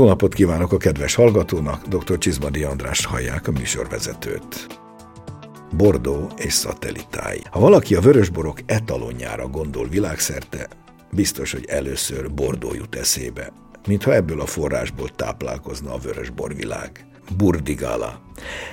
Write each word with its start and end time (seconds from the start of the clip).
Jó 0.00 0.06
napot 0.06 0.34
kívánok 0.34 0.72
a 0.72 0.76
kedves 0.76 1.14
hallgatónak, 1.14 1.86
dr. 1.86 2.18
Csizmadi 2.18 2.62
András 2.62 3.04
hallják 3.04 3.48
a 3.48 3.50
műsorvezetőt. 3.50 4.66
Bordó 5.76 6.26
és 6.36 6.52
szatellitái. 6.52 7.42
Ha 7.50 7.60
valaki 7.60 7.94
a 7.94 8.00
vörösborok 8.00 8.58
etalonjára 8.66 9.48
gondol 9.48 9.88
világszerte, 9.88 10.68
biztos, 11.10 11.52
hogy 11.52 11.64
először 11.68 12.32
Bordó 12.32 12.74
jut 12.74 12.94
eszébe, 12.94 13.52
mintha 13.86 14.14
ebből 14.14 14.40
a 14.40 14.46
forrásból 14.46 15.08
táplálkozna 15.08 15.94
a 15.94 15.98
vörösborvilág. 15.98 17.06
Burdigala. 17.36 18.20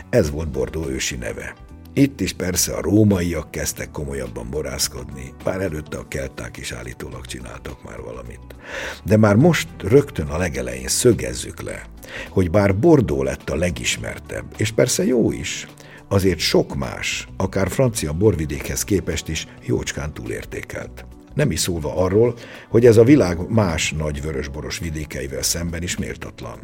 Ez 0.09 0.32
volt 0.32 0.52
Bordó 0.52 0.86
ősi 0.86 1.16
neve. 1.16 1.56
Itt 1.98 2.22
is 2.22 2.34
persze 2.34 2.74
a 2.74 2.82
rómaiak 2.82 3.52
kezdtek 3.52 3.92
komolyabban 3.92 4.50
borászkodni, 4.50 5.34
bár 5.44 5.62
előtte 5.62 5.98
a 5.98 6.08
kelták 6.08 6.58
is 6.58 6.72
állítólag 6.72 7.26
csináltak 7.26 7.84
már 7.84 8.02
valamit. 8.02 8.56
De 9.04 9.18
már 9.18 9.36
most 9.36 9.68
rögtön 9.78 10.28
a 10.28 10.38
legelején 10.38 10.88
szögezzük 10.88 11.62
le, 11.62 11.86
hogy 12.30 12.50
bár 12.52 12.76
Bordó 12.76 13.23
lett 13.23 13.50
a 13.50 13.56
legismertebb, 13.56 14.46
és 14.58 14.72
persze 14.72 15.06
jó 15.06 15.32
is, 15.32 15.68
azért 16.08 16.40
sok 16.40 16.76
más, 16.76 17.28
akár 17.38 17.70
francia 17.70 18.14
borvidékhez 18.14 18.84
képest 18.84 19.28
is 19.28 19.48
jócskán 19.66 20.14
túlértékelt. 20.14 21.06
Nem 21.34 21.52
is 21.52 21.59
szólva 21.59 21.95
arról, 21.95 22.36
hogy 22.70 22.86
ez 22.86 22.98
a 22.98 23.04
világ 23.04 23.50
más 23.50 23.92
nagy 23.92 24.22
vörösboros 24.22 24.80
vidékeivel 24.80 25.44
szemben 25.44 25.84
is 25.84 25.98
méltatlan. 25.98 26.59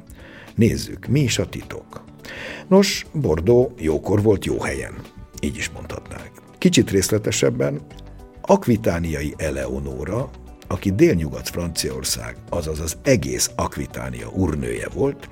Nézzük, 0.56 1.06
mi 1.06 1.20
is 1.20 1.40
a 1.40 1.50
titok. 1.50 2.04
Nos, 2.68 3.06
Bordó 3.14 3.74
jókor 3.78 4.22
volt 4.22 4.46
jó 4.46 4.62
helyen. 4.62 4.94
Így 5.44 5.58
is 5.58 5.70
mondhatnák. 5.70 6.32
Kicsit 6.58 6.92
részletesebben, 6.92 7.82
akvitániai 8.42 9.34
Eleonóra, 9.38 10.30
aki 10.68 10.92
délnyugat 10.92 11.50
Franciaország, 11.50 12.38
azaz 12.50 12.80
az 12.80 12.98
egész 13.04 13.52
Akvitánia 13.56 14.30
urnője 14.30 14.88
volt, 14.94 15.30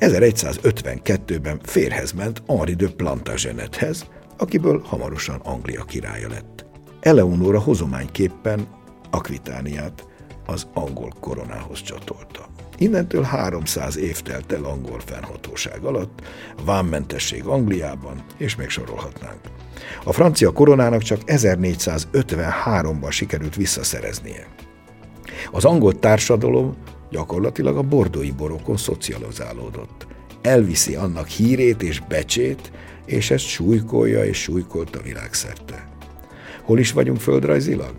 1152-ben 0.00 1.60
férhez 1.62 2.12
ment 2.12 2.42
Henri 2.46 2.74
de 2.74 2.88
Plantagenethez, 2.96 4.06
akiből 4.38 4.82
hamarosan 4.84 5.40
Anglia 5.40 5.84
királya 5.84 6.28
lett. 6.28 6.64
Eleonóra 7.00 7.60
hozományképpen 7.60 8.66
Akvitániát 9.10 10.06
az 10.46 10.66
angol 10.72 11.12
koronához 11.20 11.82
csatolta. 11.82 12.46
Innentől 12.78 13.22
300 13.22 13.96
év 13.96 14.20
telt 14.20 14.52
el 14.52 14.64
angol 14.64 15.00
fennhatóság 15.04 15.82
alatt, 15.82 16.22
vámmentesség 16.64 17.44
Angliában, 17.44 18.24
és 18.36 18.56
még 18.56 18.68
sorolhatnánk. 18.68 19.40
A 20.04 20.12
francia 20.12 20.52
koronának 20.52 21.02
csak 21.02 21.20
1453-ban 21.26 23.10
sikerült 23.10 23.56
visszaszereznie. 23.56 24.46
Az 25.52 25.64
angol 25.64 25.98
társadalom 25.98 26.76
gyakorlatilag 27.10 27.76
a 27.76 27.82
bordói 27.82 28.30
borokon 28.30 28.76
szocializálódott. 28.76 30.06
Elviszi 30.42 30.94
annak 30.94 31.26
hírét 31.26 31.82
és 31.82 32.00
becsét, 32.00 32.72
és 33.06 33.30
ezt 33.30 33.46
súlykolja 33.46 34.24
és 34.24 34.42
súlykolta 34.42 35.02
világszerte. 35.02 35.88
Hol 36.62 36.78
is 36.78 36.92
vagyunk 36.92 37.20
földrajzilag? 37.20 37.94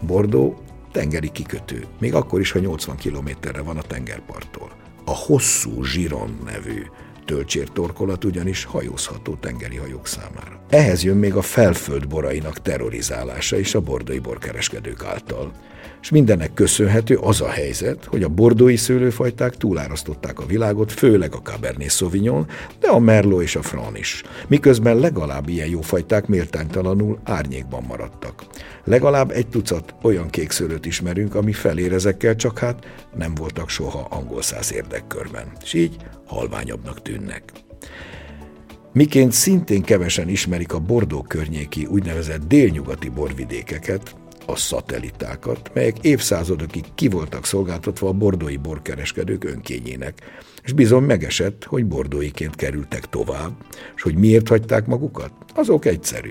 Bordó 0.00 0.58
tengeri 0.92 1.30
kikötő, 1.30 1.84
még 2.00 2.14
akkor 2.14 2.40
is, 2.40 2.50
ha 2.50 2.58
80 2.58 2.96
kilométerre 2.96 3.62
van 3.62 3.76
a 3.76 3.82
tengerparttól. 3.82 4.70
A 5.04 5.16
hosszú 5.16 5.84
Zsiron 5.84 6.38
nevű 6.44 6.82
töltsértorkolat 7.24 8.24
ugyanis 8.24 8.64
hajózható 8.64 9.34
tengeri 9.34 9.76
hajók 9.76 10.06
számára. 10.06 10.60
Ehhez 10.68 11.04
jön 11.04 11.16
még 11.16 11.34
a 11.34 11.42
felföld 11.42 12.08
borainak 12.08 12.62
terrorizálása 12.62 13.58
is 13.58 13.74
a 13.74 13.80
bordai 13.80 14.18
borkereskedők 14.18 15.04
által, 15.04 15.52
és 16.00 16.10
mindennek 16.10 16.54
köszönhető 16.54 17.16
az 17.16 17.40
a 17.40 17.48
helyzet, 17.48 18.04
hogy 18.04 18.22
a 18.22 18.28
bordói 18.28 18.76
szőlőfajták 18.76 19.56
túlárasztották 19.56 20.40
a 20.40 20.46
világot, 20.46 20.92
főleg 20.92 21.34
a 21.34 21.42
Cabernet 21.42 21.90
Sauvignon, 21.90 22.46
de 22.80 22.88
a 22.88 22.98
Merlot 22.98 23.42
és 23.42 23.56
a 23.56 23.62
Franc 23.62 23.98
is, 23.98 24.22
miközben 24.48 24.96
legalább 24.96 25.48
ilyen 25.48 25.68
jó 25.68 25.80
fajták 25.80 26.26
méltánytalanul 26.26 27.18
árnyékban 27.24 27.84
maradtak. 27.88 28.44
Legalább 28.84 29.30
egy 29.30 29.48
tucat 29.48 29.94
olyan 30.02 30.30
kékszőlőt 30.30 30.86
ismerünk, 30.86 31.34
ami 31.34 31.52
felér 31.52 31.92
ezekkel, 31.92 32.36
csak 32.36 32.58
hát 32.58 32.86
nem 33.16 33.34
voltak 33.34 33.68
soha 33.68 34.06
angol 34.10 34.42
száz 34.42 34.72
érdekkörben, 34.72 35.52
és 35.62 35.72
így 35.72 35.96
halványabbnak 36.26 37.02
tűnnek. 37.02 37.52
Miként 38.92 39.32
szintén 39.32 39.82
kevesen 39.82 40.28
ismerik 40.28 40.72
a 40.72 40.78
Bordó 40.78 41.22
környéki 41.22 41.84
úgynevezett 41.84 42.46
délnyugati 42.46 43.08
borvidékeket, 43.08 44.14
a 44.48 44.56
szatellitákat, 44.56 45.70
melyek 45.74 45.96
évszázadokig 46.00 46.84
ki 46.94 47.08
voltak 47.08 47.44
szolgáltatva 47.44 48.08
a 48.08 48.12
bordói 48.12 48.56
borkereskedők 48.56 49.44
önkényének, 49.44 50.22
és 50.68 50.74
bizony 50.74 51.02
megesett, 51.02 51.64
hogy 51.64 51.86
bordóiként 51.86 52.54
kerültek 52.54 53.06
tovább, 53.06 53.52
és 53.96 54.02
hogy 54.02 54.14
miért 54.14 54.48
hagyták 54.48 54.86
magukat? 54.86 55.32
Azok 55.54 55.84
egyszerű. 55.84 56.30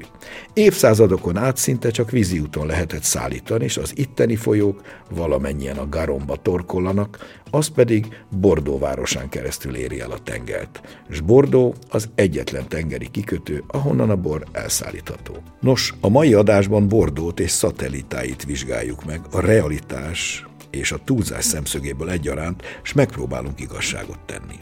Évszázadokon 0.54 1.38
át 1.38 1.58
szinte 1.58 1.90
csak 1.90 2.12
vízi 2.12 2.40
úton 2.40 2.66
lehetett 2.66 3.04
szállítani, 3.04 3.64
és 3.64 3.78
az 3.78 3.98
itteni 3.98 4.36
folyók 4.36 4.82
valamennyien 5.10 5.78
a 5.78 5.90
Garomba 5.90 6.36
torkollanak, 6.36 7.42
az 7.52 7.68
pedig 7.68 8.08
Bordó 8.40 8.80
városán 8.80 9.30
keresztül 9.30 9.76
éri 9.76 10.00
el 10.00 10.12
a 10.12 10.20
tengert. 10.24 10.82
És 11.10 11.22
Bordó 11.22 11.76
az 11.90 12.10
egyetlen 12.16 12.68
tengeri 12.68 13.08
kikötő, 13.12 13.64
ahonnan 13.68 14.10
a 14.10 14.16
bor 14.16 14.44
elszállítható. 14.52 15.38
Nos, 15.60 15.94
a 16.02 16.10
mai 16.10 16.34
adásban 16.34 16.88
Bordót 16.88 17.40
és 17.40 17.52
szatellitáit 17.52 18.46
vizsgáljuk 18.46 19.06
meg, 19.06 19.22
a 19.32 19.40
realitás 19.40 20.47
és 20.70 20.92
a 20.92 21.04
túlzás 21.04 21.46
szemszögéből 21.46 22.10
egyaránt, 22.10 22.64
és 22.84 22.94
megpróbálunk 22.94 23.60
igazságot 23.60 24.20
tenni. 24.20 24.60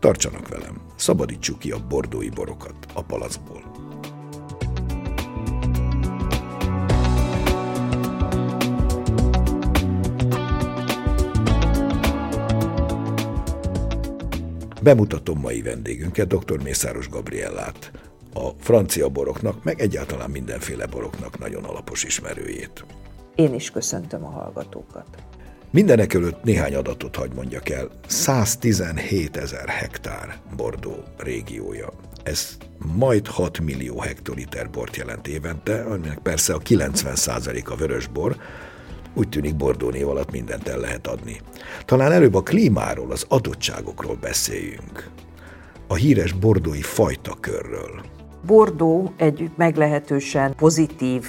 Tartsanak 0.00 0.48
velem, 0.48 0.80
szabadítsuk 0.96 1.58
ki 1.58 1.70
a 1.70 1.86
bordói 1.88 2.28
borokat 2.28 2.86
a 2.92 3.02
palacból. 3.02 3.84
Bemutatom 14.82 15.40
mai 15.40 15.62
vendégünket, 15.62 16.26
dr. 16.26 16.62
Mészáros 16.62 17.08
Gabriellát, 17.08 17.90
a 18.34 18.48
francia 18.60 19.08
boroknak, 19.08 19.64
meg 19.64 19.80
egyáltalán 19.80 20.30
mindenféle 20.30 20.86
boroknak 20.86 21.38
nagyon 21.38 21.64
alapos 21.64 22.04
ismerőjét. 22.04 22.84
Én 23.36 23.54
is 23.54 23.70
köszöntöm 23.70 24.24
a 24.24 24.30
hallgatókat. 24.30 25.06
Mindenek 25.70 26.14
előtt 26.14 26.42
néhány 26.42 26.74
adatot 26.74 27.16
hagy 27.16 27.32
mondjak 27.34 27.68
el. 27.68 27.88
117 28.06 29.36
ezer 29.36 29.68
hektár 29.68 30.36
Bordó 30.56 30.94
régiója. 31.16 31.88
Ez 32.22 32.56
majd 32.96 33.26
6 33.26 33.60
millió 33.60 34.00
hektoliter 34.00 34.70
bort 34.70 34.96
jelent 34.96 35.28
évente, 35.28 35.82
aminek 35.82 36.18
persze 36.18 36.54
a 36.54 36.58
90 36.58 37.14
a 37.64 37.74
vörös 37.74 38.06
bor, 38.06 38.36
úgy 39.14 39.28
tűnik 39.28 39.56
Bordó 39.56 39.90
név 39.90 40.08
alatt 40.08 40.30
mindent 40.30 40.68
el 40.68 40.78
lehet 40.78 41.06
adni. 41.06 41.40
Talán 41.84 42.12
előbb 42.12 42.34
a 42.34 42.42
klímáról, 42.42 43.10
az 43.10 43.24
adottságokról 43.28 44.16
beszéljünk. 44.20 45.10
A 45.86 45.94
híres 45.94 46.32
bordói 46.32 46.82
fajtakörről. 46.82 48.04
Bordó 48.46 49.12
egy 49.16 49.50
meglehetősen 49.56 50.54
pozitív 50.54 51.26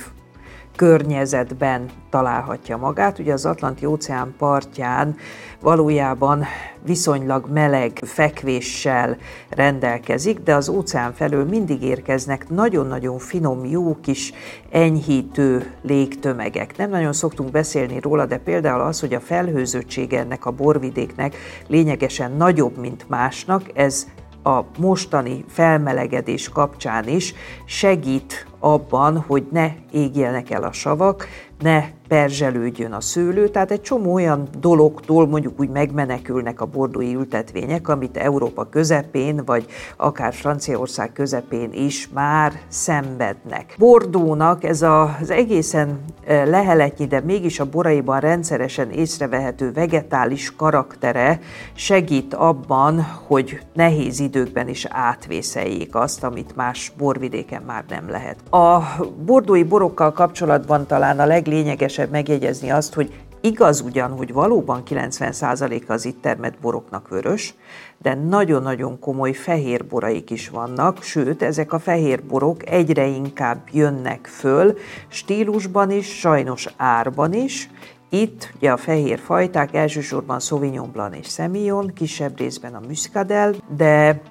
környezetben 0.77 1.89
találhatja 2.09 2.77
magát. 2.77 3.19
Ugye 3.19 3.33
az 3.33 3.45
Atlanti 3.45 3.85
óceán 3.85 4.33
partján 4.37 5.15
valójában 5.61 6.45
viszonylag 6.85 7.49
meleg 7.49 7.99
fekvéssel 8.03 9.17
rendelkezik, 9.49 10.39
de 10.39 10.55
az 10.55 10.69
óceán 10.69 11.13
felől 11.13 11.45
mindig 11.45 11.83
érkeznek 11.83 12.49
nagyon-nagyon 12.49 13.17
finom, 13.19 13.65
jó 13.65 13.97
kis 14.01 14.33
enyhítő 14.71 15.73
légtömegek. 15.81 16.77
Nem 16.77 16.89
nagyon 16.89 17.13
szoktunk 17.13 17.51
beszélni 17.51 17.99
róla, 17.99 18.25
de 18.25 18.37
például 18.37 18.81
az, 18.81 18.99
hogy 18.99 19.13
a 19.13 19.19
felhőzöttség 19.19 20.13
ennek 20.13 20.45
a 20.45 20.51
borvidéknek 20.51 21.35
lényegesen 21.67 22.31
nagyobb, 22.31 22.77
mint 22.77 23.09
másnak, 23.09 23.61
ez 23.73 24.07
a 24.47 24.65
mostani 24.77 25.45
felmelegedés 25.47 26.49
kapcsán 26.49 27.07
is 27.07 27.33
segít 27.65 28.47
abban, 28.59 29.17
hogy 29.27 29.47
ne 29.51 29.71
égjenek 29.91 30.49
el 30.49 30.63
a 30.63 30.71
savak, 30.71 31.27
ne 31.59 31.83
perzselődjön 32.07 32.91
a 32.91 33.01
szőlő, 33.01 33.47
tehát 33.47 33.71
egy 33.71 33.81
csomó 33.81 34.13
olyan 34.13 34.47
dologtól 34.59 35.27
mondjuk 35.27 35.59
úgy 35.59 35.69
megmenekülnek 35.69 36.61
a 36.61 36.65
bordói 36.65 37.15
ültetvények, 37.15 37.87
amit 37.87 38.17
Európa 38.17 38.69
közepén, 38.69 39.41
vagy 39.45 39.65
akár 39.97 40.33
Franciaország 40.33 41.13
közepén 41.13 41.69
is 41.73 42.09
már 42.13 42.59
szenvednek. 42.67 43.75
Bordónak 43.77 44.63
ez 44.63 44.81
az 44.81 45.29
egészen 45.29 45.99
e, 46.25 46.45
leheletnyi, 46.45 47.05
de 47.05 47.21
mégis 47.21 47.59
a 47.59 47.69
boraiban 47.69 48.19
rendszeresen 48.19 48.91
észrevehető 48.91 49.71
vegetális 49.71 50.55
karaktere 50.55 51.39
segít 51.73 52.33
abban, 52.33 53.01
hogy 53.27 53.59
nehéz 53.73 54.19
időkben 54.19 54.67
is 54.67 54.85
átvészeljék 54.89 55.95
azt, 55.95 56.23
amit 56.23 56.55
más 56.55 56.91
borvidéken 56.97 57.61
már 57.65 57.83
nem 57.89 58.09
lehet. 58.09 58.37
A 58.49 58.81
bordói 59.25 59.63
borokkal 59.63 60.11
kapcsolatban 60.11 60.87
talán 60.87 61.19
a 61.19 61.25
leglényegesebb 61.25 61.96
megjegyezni 62.05 62.69
azt, 62.69 62.93
hogy 62.93 63.13
Igaz 63.41 63.81
ugyan, 63.81 64.11
hogy 64.11 64.33
valóban 64.33 64.83
90% 64.89 65.87
az 65.87 66.05
itt 66.05 66.21
termett 66.21 66.59
boroknak 66.61 67.07
vörös, 67.07 67.53
de 68.01 68.13
nagyon-nagyon 68.13 68.99
komoly 68.99 69.33
fehér 69.33 69.85
boraik 69.85 70.29
is 70.29 70.49
vannak, 70.49 71.03
sőt, 71.03 71.41
ezek 71.41 71.73
a 71.73 71.79
fehér 71.79 72.23
borok 72.23 72.69
egyre 72.69 73.05
inkább 73.05 73.61
jönnek 73.71 74.25
föl, 74.25 74.77
stílusban 75.07 75.91
is, 75.91 76.19
sajnos 76.19 76.67
árban 76.77 77.33
is, 77.33 77.69
itt 78.09 78.51
ugye 78.55 78.71
a 78.71 78.77
fehér 78.77 79.19
fajták 79.19 79.73
elsősorban 79.73 80.39
Sauvignon 80.39 80.91
Blanc 80.91 81.17
és 81.17 81.27
Semillon, 81.27 81.93
kisebb 81.93 82.37
részben 82.37 82.75
a 82.75 82.81
Muscadel, 82.87 83.55
de 83.75 84.21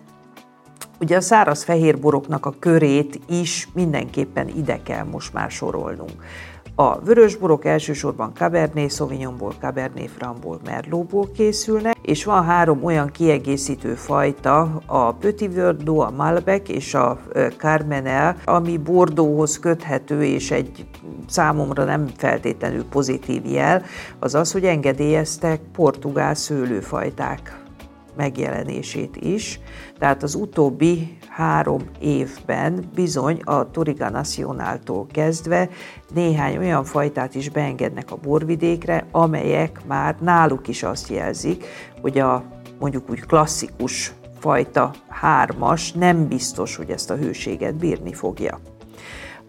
ugye 1.00 1.16
a 1.16 1.20
száraz 1.20 1.64
fehér 1.64 1.98
boroknak 1.98 2.46
a 2.46 2.54
körét 2.58 3.20
is 3.28 3.68
mindenképpen 3.74 4.48
ide 4.48 4.80
kell 4.82 5.04
most 5.04 5.32
már 5.32 5.50
sorolnunk. 5.50 6.22
A 6.78 7.00
vörösborok 7.00 7.64
elsősorban 7.64 8.32
Cabernet 8.34 8.90
Sauvignonból, 8.90 9.54
Cabernet 9.60 10.10
Francból, 10.10 10.60
Merlotból 10.64 11.30
készülnek, 11.34 11.96
és 12.02 12.24
van 12.24 12.44
három 12.44 12.84
olyan 12.84 13.10
kiegészítő 13.10 13.94
fajta, 13.94 14.82
a 14.86 15.12
Petit 15.12 15.54
Verdot, 15.54 16.06
a 16.06 16.10
Malbec 16.10 16.68
és 16.68 16.94
a 16.94 17.20
Carmenel, 17.56 18.36
ami 18.44 18.76
Bordóhoz 18.76 19.58
köthető, 19.58 20.24
és 20.24 20.50
egy 20.50 20.86
számomra 21.26 21.84
nem 21.84 22.06
feltétlenül 22.16 22.84
pozitív 22.84 23.46
jel, 23.46 23.82
az 24.18 24.34
az, 24.34 24.52
hogy 24.52 24.64
engedélyeztek 24.64 25.60
portugál 25.72 26.34
szőlőfajták 26.34 27.64
megjelenését 28.16 29.16
is. 29.16 29.60
Tehát 29.98 30.22
az 30.22 30.34
utóbbi 30.34 31.15
három 31.36 31.82
évben 32.00 32.84
bizony 32.94 33.40
a 33.44 33.70
Toriga 33.70 34.10
Nacionáltól 34.10 35.06
kezdve 35.10 35.68
néhány 36.14 36.56
olyan 36.56 36.84
fajtát 36.84 37.34
is 37.34 37.48
beengednek 37.48 38.10
a 38.10 38.16
borvidékre, 38.16 39.06
amelyek 39.10 39.80
már 39.86 40.16
náluk 40.20 40.68
is 40.68 40.82
azt 40.82 41.08
jelzik, 41.08 41.64
hogy 42.00 42.18
a 42.18 42.44
mondjuk 42.78 43.10
úgy 43.10 43.20
klasszikus 43.20 44.12
fajta 44.38 44.90
hármas 45.08 45.92
nem 45.92 46.28
biztos, 46.28 46.76
hogy 46.76 46.90
ezt 46.90 47.10
a 47.10 47.16
hőséget 47.16 47.74
bírni 47.74 48.12
fogja. 48.12 48.58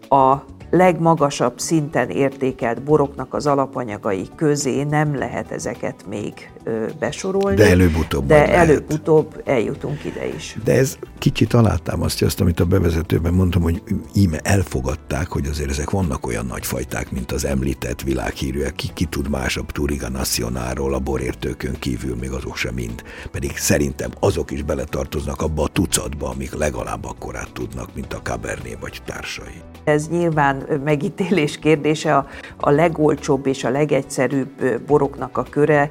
A 0.08 0.36
legmagasabb 0.70 1.58
szinten 1.58 2.10
értékelt 2.10 2.82
boroknak 2.82 3.34
az 3.34 3.46
alapanyagai 3.46 4.28
közé 4.36 4.82
nem 4.82 5.16
lehet 5.16 5.50
ezeket 5.50 6.04
még 6.08 6.50
besorolni. 6.98 7.56
De 7.56 7.70
előbb-utóbb. 7.70 8.26
De 8.26 8.54
előbb-utóbb 8.54 9.42
eljutunk 9.44 10.04
ide 10.04 10.26
is. 10.36 10.56
De 10.64 10.72
ez 10.72 10.98
kicsit 11.18 11.54
alátámasztja 11.54 12.26
azt, 12.26 12.40
amit 12.40 12.60
a 12.60 12.64
bevezetőben 12.64 13.32
mondtam, 13.34 13.62
hogy 13.62 13.82
íme 14.14 14.38
elfogadták, 14.42 15.28
hogy 15.28 15.46
azért 15.46 15.70
ezek 15.70 15.90
vannak 15.90 16.26
olyan 16.26 16.46
nagyfajták, 16.46 17.10
mint 17.10 17.32
az 17.32 17.44
említett 17.44 18.02
világhírűek, 18.02 18.74
ki, 18.74 18.88
ki 18.94 19.04
tud 19.04 19.28
másabb 19.28 19.72
Turiga 19.72 20.08
Nacionáról 20.08 20.94
a 20.94 20.98
borértőkön 20.98 21.74
kívül, 21.78 22.16
még 22.16 22.30
azok 22.30 22.56
sem 22.56 22.74
mind. 22.74 23.02
Pedig 23.30 23.56
szerintem 23.56 24.10
azok 24.20 24.50
is 24.50 24.62
beletartoznak 24.62 25.42
abba 25.42 25.62
a 25.62 25.68
tucatba, 25.68 26.28
amik 26.28 26.54
legalább 26.54 27.04
akkorát 27.04 27.52
tudnak, 27.52 27.94
mint 27.94 28.12
a 28.12 28.20
Cabernet 28.22 28.76
vagy 28.80 29.02
társai. 29.04 29.62
Ez 29.84 30.08
nyilván 30.08 30.57
megítélés 30.84 31.58
kérdése, 31.58 32.16
a, 32.16 32.26
a 32.56 32.70
legolcsóbb 32.70 33.46
és 33.46 33.64
a 33.64 33.70
legegyszerűbb 33.70 34.80
boroknak 34.86 35.38
a 35.38 35.42
köre 35.42 35.90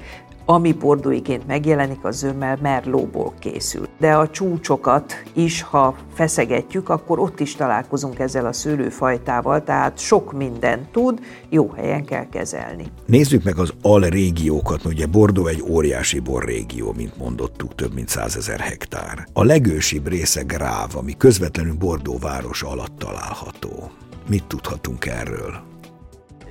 ami 0.49 0.73
bordóiként 0.73 1.47
megjelenik, 1.47 2.03
az 2.03 2.17
zömmel 2.17 2.57
merlóból 2.61 3.33
készül. 3.39 3.87
De 3.99 4.13
a 4.13 4.29
csúcsokat 4.29 5.13
is, 5.33 5.61
ha 5.61 5.95
feszegetjük, 6.13 6.89
akkor 6.89 7.19
ott 7.19 7.39
is 7.39 7.55
találkozunk 7.55 8.19
ezzel 8.19 8.45
a 8.45 8.53
szőlőfajtával, 8.53 9.63
tehát 9.63 9.97
sok 9.97 10.33
minden 10.33 10.87
tud, 10.91 11.19
jó 11.49 11.69
helyen 11.69 12.05
kell 12.05 12.29
kezelni. 12.29 12.85
Nézzük 13.05 13.43
meg 13.43 13.57
az 13.57 13.73
alrégiókat, 13.81 14.85
ugye 14.85 15.05
Bordó 15.05 15.47
egy 15.47 15.63
óriási 15.69 16.19
borrégió, 16.19 16.93
mint 16.97 17.17
mondottuk, 17.17 17.75
több 17.75 17.93
mint 17.93 18.09
százezer 18.09 18.59
hektár. 18.59 19.27
A 19.33 19.43
legősibb 19.43 20.07
része 20.07 20.41
Gráv, 20.41 20.95
ami 20.95 21.17
közvetlenül 21.17 21.75
Bordó 21.75 22.17
város 22.17 22.61
alatt 22.61 22.97
található. 22.97 23.91
Mit 24.27 24.43
tudhatunk 24.43 25.05
erről? 25.05 25.61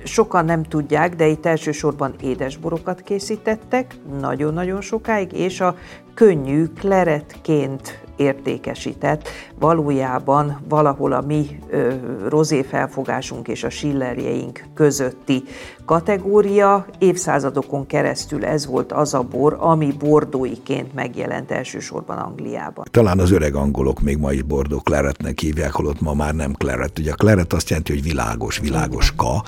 Sokan 0.03 0.45
nem 0.45 0.63
tudják, 0.63 1.15
de 1.15 1.27
itt 1.27 1.45
elsősorban 1.45 2.15
édesborokat 2.21 3.01
készítettek, 3.01 3.95
nagyon-nagyon 4.19 4.81
sokáig, 4.81 5.31
és 5.33 5.61
a 5.61 5.75
könnyű 6.13 6.65
kleretként 6.65 8.06
értékesített, 8.17 9.29
valójában 9.59 10.61
valahol 10.69 11.11
a 11.11 11.21
mi 11.21 11.59
ö, 11.69 11.93
rozé 12.27 12.61
felfogásunk 12.61 13.47
és 13.47 13.63
a 13.63 13.69
sillerjeink 13.69 14.63
közötti 14.73 15.43
kategória. 15.85 16.85
Évszázadokon 16.97 17.85
keresztül 17.85 18.45
ez 18.45 18.65
volt 18.65 18.91
az 18.91 19.13
a 19.13 19.21
bor, 19.21 19.57
ami 19.59 19.93
bordóiként 19.99 20.93
megjelent 20.93 21.51
elsősorban 21.51 22.17
Angliában. 22.17 22.85
Talán 22.91 23.19
az 23.19 23.31
öreg 23.31 23.55
angolok 23.55 24.01
még 24.01 24.17
ma 24.17 24.31
is 24.31 24.41
bordó 24.41 24.79
claretnek 24.79 25.39
hívják, 25.39 25.71
holott 25.71 26.01
ma 26.01 26.13
már 26.13 26.33
nem 26.33 26.53
claret. 26.53 26.99
Ugye 26.99 27.11
a 27.11 27.15
claret 27.15 27.53
azt 27.53 27.69
jelenti, 27.69 27.93
hogy 27.93 28.03
világos, 28.03 28.59
világos 28.59 29.13
ka, 29.15 29.43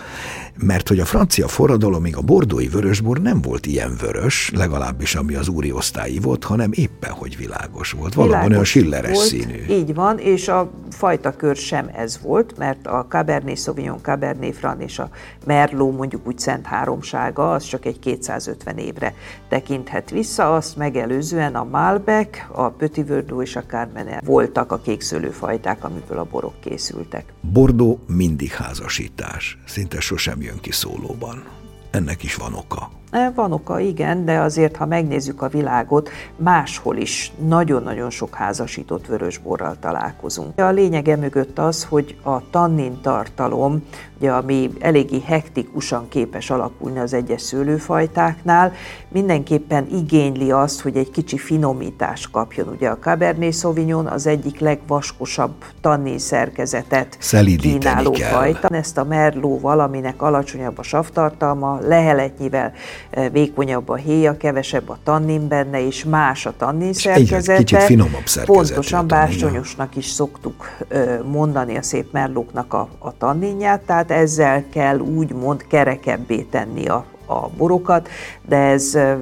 mert 0.62 0.88
hogy 0.88 1.00
a 1.00 1.06
francia 1.06 1.48
forradalomig 1.48 2.18
a 2.18 2.22
bordói 2.22 2.68
vörösbor 2.68 3.22
nem 3.22 3.42
volt 3.42 3.66
ilyen 3.66 3.96
vörös, 4.02 4.52
legalábbis 4.56 5.16
ami 5.16 5.36
az 5.36 5.48
úri 5.48 5.72
osztályi 5.72 6.20
volt, 6.20 6.44
hanem 6.44 6.72
éppen 6.74 7.12
hogy 7.12 7.38
világos 7.38 7.92
volt. 7.92 8.14
Valami 8.14 8.48
olyan 8.48 8.64
schilleres 8.64 9.14
volt, 9.14 9.28
színű. 9.28 9.66
Így 9.70 9.94
van, 9.94 10.18
és 10.18 10.48
a 10.48 10.72
fajtakör 10.90 11.56
sem 11.56 11.90
ez 11.96 12.20
volt, 12.22 12.58
mert 12.58 12.88
a 12.88 13.06
Cabernet 13.10 13.58
Sauvignon, 13.58 14.00
Cabernet 14.02 14.56
Franc 14.56 14.84
és 14.84 15.00
a 15.00 15.10
Merlot 15.46 15.98
mondjuk 15.98 16.28
úgy 16.28 16.40
Szent 16.40 16.66
Háromsága, 16.66 17.52
az 17.52 17.64
csak 17.64 17.86
egy 17.86 18.00
250 18.00 18.78
évre 18.78 19.14
tekinthet 19.50 20.10
vissza, 20.10 20.54
azt 20.56 20.76
megelőzően 20.76 21.56
a 21.56 21.64
Malbec, 21.64 22.38
a 22.52 22.70
Petit 22.70 23.08
Verdot 23.08 23.44
és 23.44 23.56
a 23.56 23.64
Carmenère 23.64 24.22
voltak 24.26 24.72
a 24.72 24.78
kékszőlőfajták, 24.78 25.84
amiből 25.84 26.18
a 26.18 26.28
borok 26.32 26.60
készültek. 26.60 27.26
Bordó 27.42 28.00
mindig 28.08 28.52
házasítás, 28.52 29.58
szinte 29.66 30.00
sosem 30.00 30.42
jön 30.42 30.49
ki 30.58 30.72
szólóban. 30.72 31.44
Ennek 31.92 32.24
is 32.24 32.36
van 32.36 32.54
oka. 32.54 32.99
E, 33.12 33.32
van 33.36 33.52
oka, 33.52 33.80
igen, 33.80 34.26
de 34.26 34.40
azért, 34.40 34.76
ha 34.76 34.86
megnézzük 34.86 35.42
a 35.42 35.48
világot, 35.48 36.10
máshol 36.36 36.98
is 36.98 37.32
nagyon-nagyon 37.48 38.10
sok 38.10 38.36
házasított 38.36 39.08
vörösborral 39.08 39.76
találkozunk. 39.80 40.60
A 40.60 40.70
lényege 40.70 41.16
mögött 41.16 41.60
az, 41.60 41.84
hogy 41.84 42.18
a 42.24 42.50
tannin 42.50 43.02
tartalom, 43.02 43.84
ugye, 44.18 44.32
ami 44.32 44.70
eléggé 44.80 45.22
hektikusan 45.26 46.08
képes 46.10 46.50
alakulni 46.50 47.00
az 47.00 47.14
egyes 47.14 47.42
szőlőfajtáknál, 47.42 48.74
mindenképpen 49.08 49.88
igényli 49.92 50.52
azt, 50.52 50.82
hogy 50.82 50.98
egy 50.98 51.12
kicsi 51.12 51.38
finomítást 51.38 52.32
kapjon. 52.32 52.68
Ugye 52.68 52.90
a 52.90 52.98
Cabernet 52.98 53.54
Sauvignon 53.54 54.08
az 54.08 54.28
egyik 54.28 54.60
legvaskosabb 54.60 55.54
tannin 55.82 56.20
szerkezetet 56.20 57.18
kínáló 57.58 58.12
kell. 58.12 58.32
fajta. 58.32 58.68
Ezt 58.68 58.98
a 58.98 59.04
Merlot 59.04 59.62
valaminek 59.62 60.22
alacsonyabb 60.22 60.78
a 60.78 60.84
savtartalma, 60.84 61.80
leheletnyivel 61.82 62.60
Eh, 62.60 62.99
vékonyabb 63.32 63.90
a 63.90 63.96
héja, 63.96 64.38
kevesebb 64.38 64.90
a 64.90 64.98
tannin 65.04 65.48
benne, 65.48 65.86
és 65.86 66.04
más 66.04 66.46
a 66.46 66.54
tannin 66.58 66.94
szerkezete. 66.94 67.58
Kicsit 67.58 67.82
finomabb 67.82 68.26
szerkezete. 68.26 68.74
Pontosan 68.74 69.08
bársonyosnak 69.08 69.96
is 69.96 70.06
szoktuk 70.06 70.70
eh, 70.88 71.20
mondani 71.24 71.78
a 71.78 71.82
szép 71.82 72.12
merlóknak 72.12 72.74
a, 72.74 72.90
a 73.00 73.18
tanninját, 73.18 73.82
tehát 73.82 74.12
ezzel 74.12 74.64
kell 74.70 75.00
úgymond 75.00 75.68
kerekebbé 75.68 76.42
tenni 76.42 76.88
a, 76.88 77.06
a 77.26 77.50
borokat, 77.58 78.10
de 78.48 78.58
ez 78.58 78.96
eh, 78.96 79.18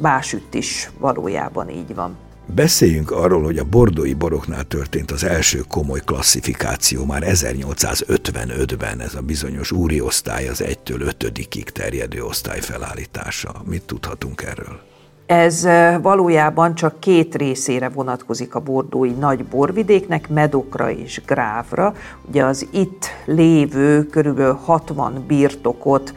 másütt 0.00 0.54
is 0.54 0.90
valójában 0.98 1.68
így 1.68 1.94
van. 1.94 2.16
Beszéljünk 2.54 3.10
arról, 3.10 3.42
hogy 3.42 3.58
a 3.58 3.64
bordói 3.64 4.14
boroknál 4.14 4.64
történt 4.64 5.10
az 5.10 5.24
első 5.24 5.60
komoly 5.68 6.00
klasszifikáció 6.04 7.04
már 7.04 7.22
1855-ben, 7.26 9.00
ez 9.00 9.14
a 9.14 9.20
bizonyos 9.20 9.72
úri 9.72 10.00
osztály 10.00 10.48
az 10.48 10.64
1-től 10.66 11.00
5 11.00 11.72
terjedő 11.72 12.22
osztály 12.22 12.60
felállítása. 12.60 13.52
Mit 13.64 13.82
tudhatunk 13.82 14.42
erről? 14.42 14.80
Ez 15.26 15.66
valójában 16.02 16.74
csak 16.74 17.00
két 17.00 17.34
részére 17.34 17.88
vonatkozik 17.88 18.54
a 18.54 18.60
bordói 18.60 19.10
nagy 19.10 19.44
borvidéknek, 19.44 20.28
Medokra 20.28 20.90
és 20.90 21.20
Grávra. 21.26 21.94
Ugye 22.28 22.44
az 22.44 22.66
itt 22.70 23.06
lévő 23.24 24.06
körülbelül 24.06 24.58
60 24.64 25.24
birtokot 25.26 26.14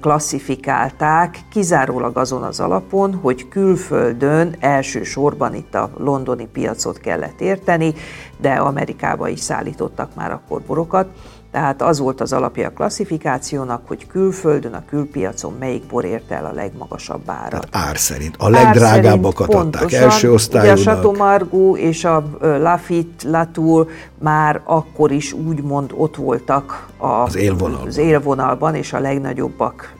klasszifikálták, 0.00 1.38
kizárólag 1.50 2.16
azon 2.16 2.42
az 2.42 2.60
alapon, 2.60 3.14
hogy 3.14 3.48
külföldön 3.48 4.56
elsősorban 4.60 5.54
itt 5.54 5.74
a 5.74 5.90
londoni 5.96 6.46
piacot 6.52 6.98
kellett 6.98 7.40
érteni, 7.40 7.94
de 8.40 8.52
Amerikába 8.52 9.28
is 9.28 9.40
szállítottak 9.40 10.14
már 10.14 10.32
akkor 10.32 10.60
borokat. 10.60 11.08
Tehát 11.56 11.82
az 11.82 11.98
volt 11.98 12.20
az 12.20 12.32
alapja 12.32 12.68
a 12.68 12.70
klasszifikációnak, 12.70 13.82
hogy 13.86 14.06
külföldön, 14.06 14.72
a 14.72 14.82
külpiacon 14.88 15.54
melyik 15.58 15.86
bor 15.86 16.04
érte 16.04 16.34
el 16.34 16.44
a 16.44 16.52
legmagasabb 16.52 17.22
árat. 17.26 17.68
Tehát 17.70 17.88
ár 17.88 17.98
szerint. 17.98 18.34
A 18.38 18.48
legdrágábbakat 18.48 19.54
adták 19.54 19.92
első 19.92 20.32
osztályúnak. 20.32 20.78
Ugye 20.78 20.90
a 20.90 20.94
Chateau 20.94 21.16
Margaux 21.16 21.80
és 21.80 22.04
a 22.04 22.24
Lafitte, 22.40 23.28
Latour 23.28 23.88
már 24.18 24.60
akkor 24.64 25.10
is 25.10 25.32
úgymond 25.32 25.92
ott 25.94 26.16
voltak 26.16 26.88
a, 26.96 27.06
az, 27.06 27.36
élvonalban. 27.36 27.86
az 27.86 27.96
élvonalban 27.96 28.74
és 28.74 28.92
a 28.92 29.00
legnagyobbak 29.00 29.94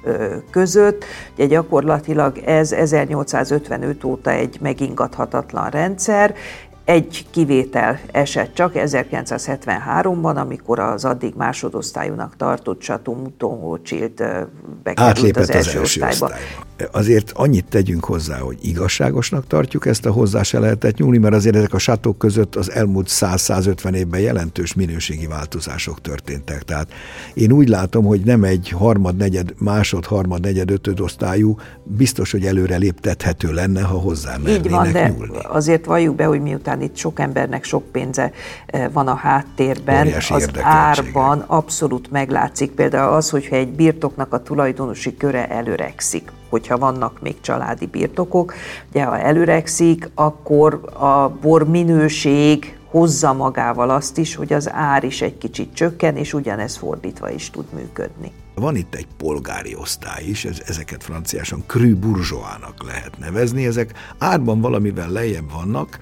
között. 0.50 1.04
Ugye 1.34 1.46
gyakorlatilag 1.46 2.38
ez 2.38 2.72
1855 2.72 4.04
óta 4.04 4.30
egy 4.30 4.58
megingathatatlan 4.60 5.70
rendszer, 5.70 6.34
egy 6.86 7.26
kivétel 7.30 8.00
esett 8.12 8.54
csak 8.54 8.72
1973-ban, 8.74 10.36
amikor 10.36 10.78
az 10.78 11.04
addig 11.04 11.34
másodosztályúnak 11.34 12.36
tartott 12.36 12.80
Chateau 12.80 13.16
Mouton 13.16 13.60
Rothschild 13.60 14.24
bekerült 14.82 15.36
az, 15.36 15.42
az 15.42 15.54
első, 15.54 15.56
első 15.56 15.80
osztályba. 15.80 16.26
osztályba. 16.26 16.75
Azért 16.92 17.30
annyit 17.34 17.64
tegyünk 17.64 18.04
hozzá, 18.04 18.38
hogy 18.38 18.58
igazságosnak 18.62 19.46
tartjuk 19.46 19.86
ezt 19.86 20.06
a 20.06 20.10
hozzá 20.10 20.42
se 20.42 20.58
lehetett 20.58 20.96
nyúlni, 20.96 21.18
mert 21.18 21.34
azért 21.34 21.56
ezek 21.56 21.74
a 21.74 21.78
sátok 21.78 22.18
között 22.18 22.56
az 22.56 22.70
elmúlt 22.70 23.08
100-150 23.10 23.92
évben 23.92 24.20
jelentős 24.20 24.74
minőségi 24.74 25.26
változások 25.26 26.00
történtek. 26.00 26.62
Tehát 26.62 26.88
én 27.34 27.52
úgy 27.52 27.68
látom, 27.68 28.04
hogy 28.04 28.20
nem 28.20 28.44
egy 28.44 28.68
harmad, 28.68 29.16
negyed, 29.16 29.54
másod, 29.58 30.04
harmad, 30.04 30.40
negyed, 30.40 30.70
ötöd 30.70 31.00
osztályú 31.00 31.58
biztos, 31.82 32.30
hogy 32.30 32.44
előre 32.44 32.76
léptethető 32.76 33.52
lenne, 33.52 33.82
ha 33.82 33.98
hozzá 33.98 34.36
Így 34.46 34.70
van, 34.70 34.92
de 34.92 35.08
nyúlni. 35.08 35.38
azért 35.42 35.84
valljuk 35.84 36.14
be, 36.14 36.24
hogy 36.24 36.40
miután 36.40 36.82
itt 36.82 36.96
sok 36.96 37.20
embernek 37.20 37.64
sok 37.64 37.84
pénze 37.92 38.32
eh, 38.66 38.88
van 38.92 39.08
a 39.08 39.14
háttérben, 39.14 40.06
Óriási 40.06 40.34
az 40.34 40.50
árban 40.60 41.44
abszolút 41.46 42.10
meglátszik. 42.10 42.70
Például 42.70 43.14
az, 43.14 43.30
hogyha 43.30 43.56
egy 43.56 43.68
birtoknak 43.68 44.32
a 44.32 44.42
tulajdonosi 44.42 45.16
köre 45.16 45.48
előrekszik 45.48 46.30
hogyha 46.56 46.78
vannak 46.78 47.22
még 47.22 47.40
családi 47.40 47.86
birtokok. 47.86 48.54
Ugye, 48.90 49.04
ha 49.04 49.18
előrekszik, 49.18 50.10
akkor 50.14 50.80
a 50.98 51.28
bor 51.28 51.68
minőség 51.68 52.78
hozza 52.90 53.32
magával 53.32 53.90
azt 53.90 54.18
is, 54.18 54.34
hogy 54.34 54.52
az 54.52 54.70
ár 54.72 55.04
is 55.04 55.22
egy 55.22 55.38
kicsit 55.38 55.74
csökken, 55.74 56.16
és 56.16 56.32
ugyanez 56.32 56.76
fordítva 56.76 57.30
is 57.30 57.50
tud 57.50 57.64
működni. 57.74 58.32
Van 58.54 58.76
itt 58.76 58.94
egy 58.94 59.06
polgári 59.16 59.74
osztály 59.74 60.24
is, 60.24 60.44
ez, 60.44 60.62
ezeket 60.66 61.02
franciásan 61.02 61.64
cru 61.66 61.98
bourgeoisnak 61.98 62.82
lehet 62.84 63.18
nevezni, 63.18 63.66
ezek 63.66 63.92
árban 64.18 64.60
valamivel 64.60 65.08
lejjebb 65.10 65.52
vannak, 65.52 65.98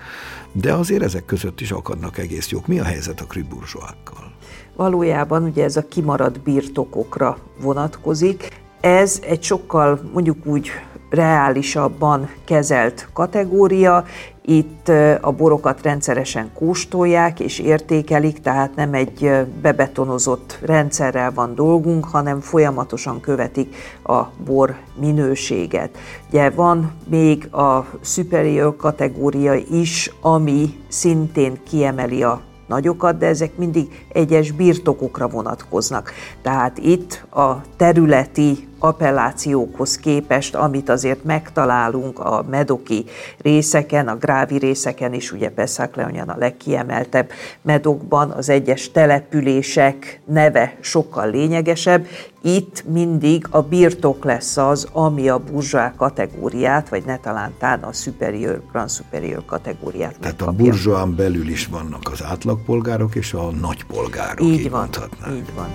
de 0.52 0.72
azért 0.72 1.02
ezek 1.02 1.24
között 1.24 1.60
is 1.60 1.70
akadnak 1.70 2.18
egész 2.18 2.48
jók. 2.48 2.66
Mi 2.66 2.78
a 2.78 2.84
helyzet 2.84 3.20
a 3.20 3.24
cru 3.24 3.42
bourgeoisákkal? 3.48 4.32
Valójában 4.76 5.42
ugye 5.42 5.64
ez 5.64 5.76
a 5.76 5.88
kimaradt 5.88 6.40
birtokokra 6.40 7.38
vonatkozik. 7.60 8.62
Ez 8.84 9.20
egy 9.28 9.42
sokkal 9.42 10.00
mondjuk 10.12 10.36
úgy 10.46 10.70
reálisabban 11.10 12.28
kezelt 12.44 13.08
kategória. 13.12 14.04
Itt 14.42 14.88
a 15.20 15.32
borokat 15.32 15.82
rendszeresen 15.82 16.50
kóstolják 16.54 17.40
és 17.40 17.58
értékelik, 17.58 18.40
tehát 18.40 18.74
nem 18.74 18.94
egy 18.94 19.30
bebetonozott 19.62 20.58
rendszerrel 20.62 21.32
van 21.32 21.54
dolgunk, 21.54 22.04
hanem 22.04 22.40
folyamatosan 22.40 23.20
követik 23.20 23.76
a 24.02 24.22
bor 24.44 24.76
minőséget. 25.00 25.98
Ugye 26.28 26.50
van 26.50 26.92
még 27.08 27.54
a 27.54 27.86
superior 28.00 28.76
kategória 28.76 29.54
is, 29.54 30.10
ami 30.20 30.74
szintén 30.88 31.58
kiemeli 31.68 32.22
a 32.22 32.40
nagyokat, 32.66 33.18
de 33.18 33.26
ezek 33.26 33.56
mindig 33.56 34.04
egyes 34.12 34.50
birtokokra 34.50 35.28
vonatkoznak. 35.28 36.12
Tehát 36.42 36.78
itt 36.78 37.24
a 37.30 37.60
területi 37.76 38.68
appellációkhoz 38.84 39.96
képest, 39.96 40.54
amit 40.54 40.88
azért 40.88 41.24
megtalálunk 41.24 42.18
a 42.18 42.44
medoki 42.50 43.04
részeken, 43.42 44.08
a 44.08 44.16
grávi 44.16 44.58
részeken 44.58 45.12
is, 45.12 45.32
ugye 45.32 45.50
Peszakleonyan 45.50 46.28
a 46.28 46.36
legkiemeltebb 46.38 47.30
medokban, 47.62 48.30
az 48.30 48.48
egyes 48.48 48.90
települések 48.90 50.20
neve 50.24 50.76
sokkal 50.80 51.30
lényegesebb. 51.30 52.06
Itt 52.42 52.84
mindig 52.86 53.46
a 53.50 53.62
birtok 53.62 54.24
lesz 54.24 54.56
az, 54.56 54.88
ami 54.92 55.28
a 55.28 55.38
burzsá 55.38 55.92
kategóriát, 55.96 56.88
vagy 56.88 57.04
ne 57.04 57.16
talántán 57.16 57.82
a 57.82 57.92
superior, 57.92 58.62
grand 58.72 58.90
superior 58.90 59.44
kategóriát 59.44 60.18
Tehát 60.20 60.22
megkapja. 60.40 60.46
a 60.46 60.52
burzsóán 60.52 61.16
belül 61.16 61.48
is 61.48 61.66
vannak 61.66 62.08
az 62.12 62.22
átlagpolgárok 62.22 63.14
és 63.14 63.32
a 63.32 63.50
nagypolgárok. 63.50 64.46
Így, 64.46 64.58
így 64.60 64.70
van, 64.70 64.88
így 65.30 65.54
van. 65.54 65.68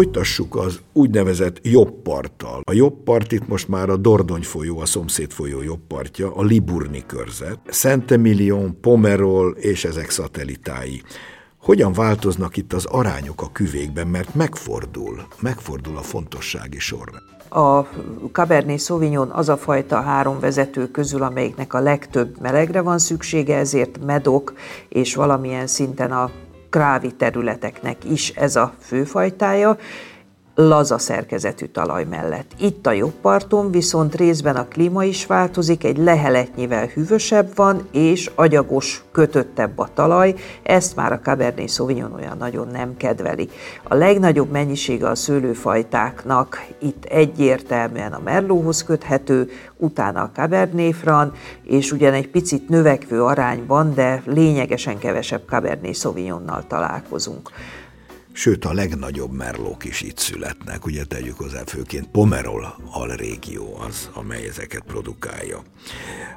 Folytassuk 0.00 0.56
az 0.56 0.80
úgynevezett 0.92 1.58
jobb 1.62 2.02
parttal. 2.02 2.60
A 2.64 2.72
jobb 2.72 2.94
part 3.04 3.32
itt 3.32 3.48
most 3.48 3.68
már 3.68 3.88
a 3.88 3.96
Dordony 3.96 4.42
folyó, 4.42 4.78
a 4.78 4.86
szomszéd 4.86 5.30
folyó 5.30 5.62
jobb 5.62 5.80
partja, 5.88 6.34
a 6.34 6.42
Liburni 6.42 7.02
körzet, 7.06 7.58
Szentemillion, 7.68 8.80
Pomerol 8.80 9.50
és 9.50 9.84
ezek 9.84 10.10
szatellitái. 10.10 11.02
Hogyan 11.58 11.92
változnak 11.92 12.56
itt 12.56 12.72
az 12.72 12.84
arányok 12.84 13.42
a 13.42 13.52
küvékben, 13.52 14.06
mert 14.06 14.34
megfordul, 14.34 15.26
megfordul 15.40 15.96
a 15.96 16.02
fontossági 16.02 16.78
sorrend. 16.78 17.22
A 17.48 17.80
Cabernet 18.32 18.80
Sauvignon 18.80 19.30
az 19.30 19.48
a 19.48 19.56
fajta 19.56 20.00
három 20.00 20.40
vezető 20.40 20.90
közül, 20.90 21.22
amelyiknek 21.22 21.74
a 21.74 21.80
legtöbb 21.80 22.40
melegre 22.40 22.80
van 22.80 22.98
szüksége, 22.98 23.56
ezért 23.56 24.04
medok 24.04 24.52
és 24.88 25.14
valamilyen 25.14 25.66
szinten 25.66 26.12
a 26.12 26.30
krávi 26.70 27.12
területeknek 27.12 28.04
is 28.04 28.28
ez 28.28 28.56
a 28.56 28.74
főfajtája, 28.80 29.76
laza 30.54 30.98
szerkezetű 30.98 31.66
talaj 31.66 32.04
mellett. 32.04 32.50
Itt 32.58 32.86
a 32.86 32.92
jobb 32.92 33.12
parton 33.20 33.70
viszont 33.70 34.14
részben 34.14 34.56
a 34.56 34.68
klíma 34.68 35.04
is 35.04 35.26
változik, 35.26 35.84
egy 35.84 35.98
leheletnyivel 35.98 36.86
hűvösebb 36.86 37.50
van, 37.54 37.88
és 37.92 38.30
agyagos, 38.34 39.04
kötöttebb 39.12 39.78
a 39.78 39.88
talaj, 39.94 40.34
ezt 40.62 40.96
már 40.96 41.12
a 41.12 41.20
Cabernet 41.20 41.68
Sauvignon 41.68 42.12
olyan 42.12 42.36
nagyon 42.36 42.68
nem 42.68 42.96
kedveli. 42.96 43.48
A 43.82 43.94
legnagyobb 43.94 44.50
mennyisége 44.50 45.08
a 45.08 45.14
szőlőfajtáknak 45.14 46.66
itt 46.78 47.04
egyértelműen 47.04 48.12
a 48.12 48.20
Merlóhoz 48.24 48.84
köthető, 48.84 49.50
utána 49.76 50.22
a 50.22 50.30
Cabernet 50.34 50.94
Franc, 50.94 51.36
és 51.64 51.92
ugyan 51.92 52.12
egy 52.12 52.28
picit 52.28 52.68
növekvő 52.68 53.22
arányban, 53.22 53.94
de 53.94 54.22
lényegesen 54.26 54.98
kevesebb 54.98 55.42
Cabernet 55.46 55.94
Sauvignonnal 55.94 56.64
találkozunk 56.68 57.50
sőt 58.40 58.64
a 58.64 58.72
legnagyobb 58.72 59.32
merlók 59.32 59.84
is 59.84 60.00
itt 60.00 60.18
születnek, 60.18 60.86
ugye 60.86 61.04
tegyük 61.04 61.38
hozzá 61.38 61.62
főként 61.66 62.06
Pomerol 62.06 62.76
alrégió 62.90 63.78
az, 63.88 64.10
amely 64.14 64.46
ezeket 64.48 64.82
produkálja. 64.86 65.62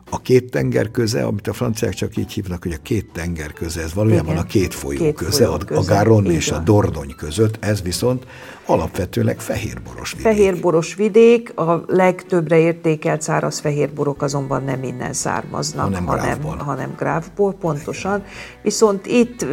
A 0.10 0.22
két 0.22 0.52
tenger 0.52 0.92
köze, 0.92 1.26
amit 1.26 1.48
a 1.48 1.54
franciák 1.54 1.94
csak 1.94 2.18
így 2.18 2.32
hívnak, 2.32 2.64
hogy 2.64 2.72
a 2.72 2.82
két 2.82 3.10
tenger 3.14 3.54
köze, 3.54 3.82
ez 3.82 3.94
valójában 3.94 4.32
Igen. 4.32 4.44
a 4.44 4.46
két 4.46 4.74
folyó 4.74 4.98
két 4.98 5.16
köze, 5.16 5.46
folyó 5.46 5.58
köze, 5.58 5.80
a 5.80 5.84
Garon 5.84 6.32
és 6.32 6.50
van. 6.50 6.60
a 6.60 6.64
Dordony 6.64 7.16
között, 7.18 7.58
ez 7.60 7.82
viszont 7.82 8.26
alapvetőleg 8.66 9.40
fehérboros 9.40 10.12
vidék. 10.12 10.32
Fehérboros 10.32 10.96
vidék, 10.96 11.58
a 11.58 11.84
legtöbbre 11.88 12.58
értékelt 12.58 13.22
száraz 13.22 13.60
fehérborok 13.60 14.22
azonban 14.22 14.64
nem 14.64 14.84
innen 14.84 15.14
származnak, 15.14 15.84
hanem, 15.84 16.06
hanem, 16.06 16.24
grávból. 16.26 16.56
hanem 16.56 16.94
grávból, 16.98 17.54
pontosan. 17.54 18.18
Igen. 18.18 18.30
Viszont 18.62 19.06
itt 19.06 19.46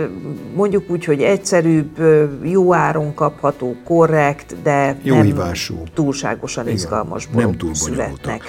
mondjuk 0.55 0.91
úgy, 0.91 1.05
hogy 1.05 1.23
egyszerűbb, 1.23 1.99
jó 2.43 2.75
áron 2.75 3.15
kapható, 3.15 3.77
korrekt, 3.85 4.63
de 4.63 4.99
jó 5.03 5.17
nem 5.17 5.27
ivású. 5.27 5.83
túlságosan 5.95 6.65
Igen. 6.65 6.77
izgalmas 6.77 7.29
nem 7.29 7.57
túl 7.57 7.75
születnek. 7.75 8.43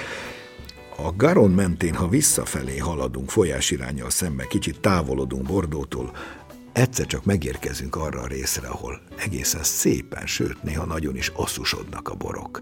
A 0.96 1.12
Garon 1.16 1.50
mentén, 1.50 1.94
ha 1.94 2.08
visszafelé 2.08 2.78
haladunk 2.78 3.30
folyásirányjal 3.30 4.10
szembe, 4.10 4.46
kicsit 4.46 4.80
távolodunk 4.80 5.46
Bordótól, 5.46 6.10
egyszer 6.72 7.06
csak 7.06 7.24
megérkezünk 7.24 7.96
arra 7.96 8.20
a 8.20 8.26
részre, 8.26 8.68
ahol 8.68 9.00
egészen 9.16 9.62
szépen, 9.62 10.26
sőt 10.26 10.62
néha 10.62 10.84
nagyon 10.84 11.16
is 11.16 11.32
asszusodnak 11.34 12.08
a 12.08 12.14
borok. 12.14 12.60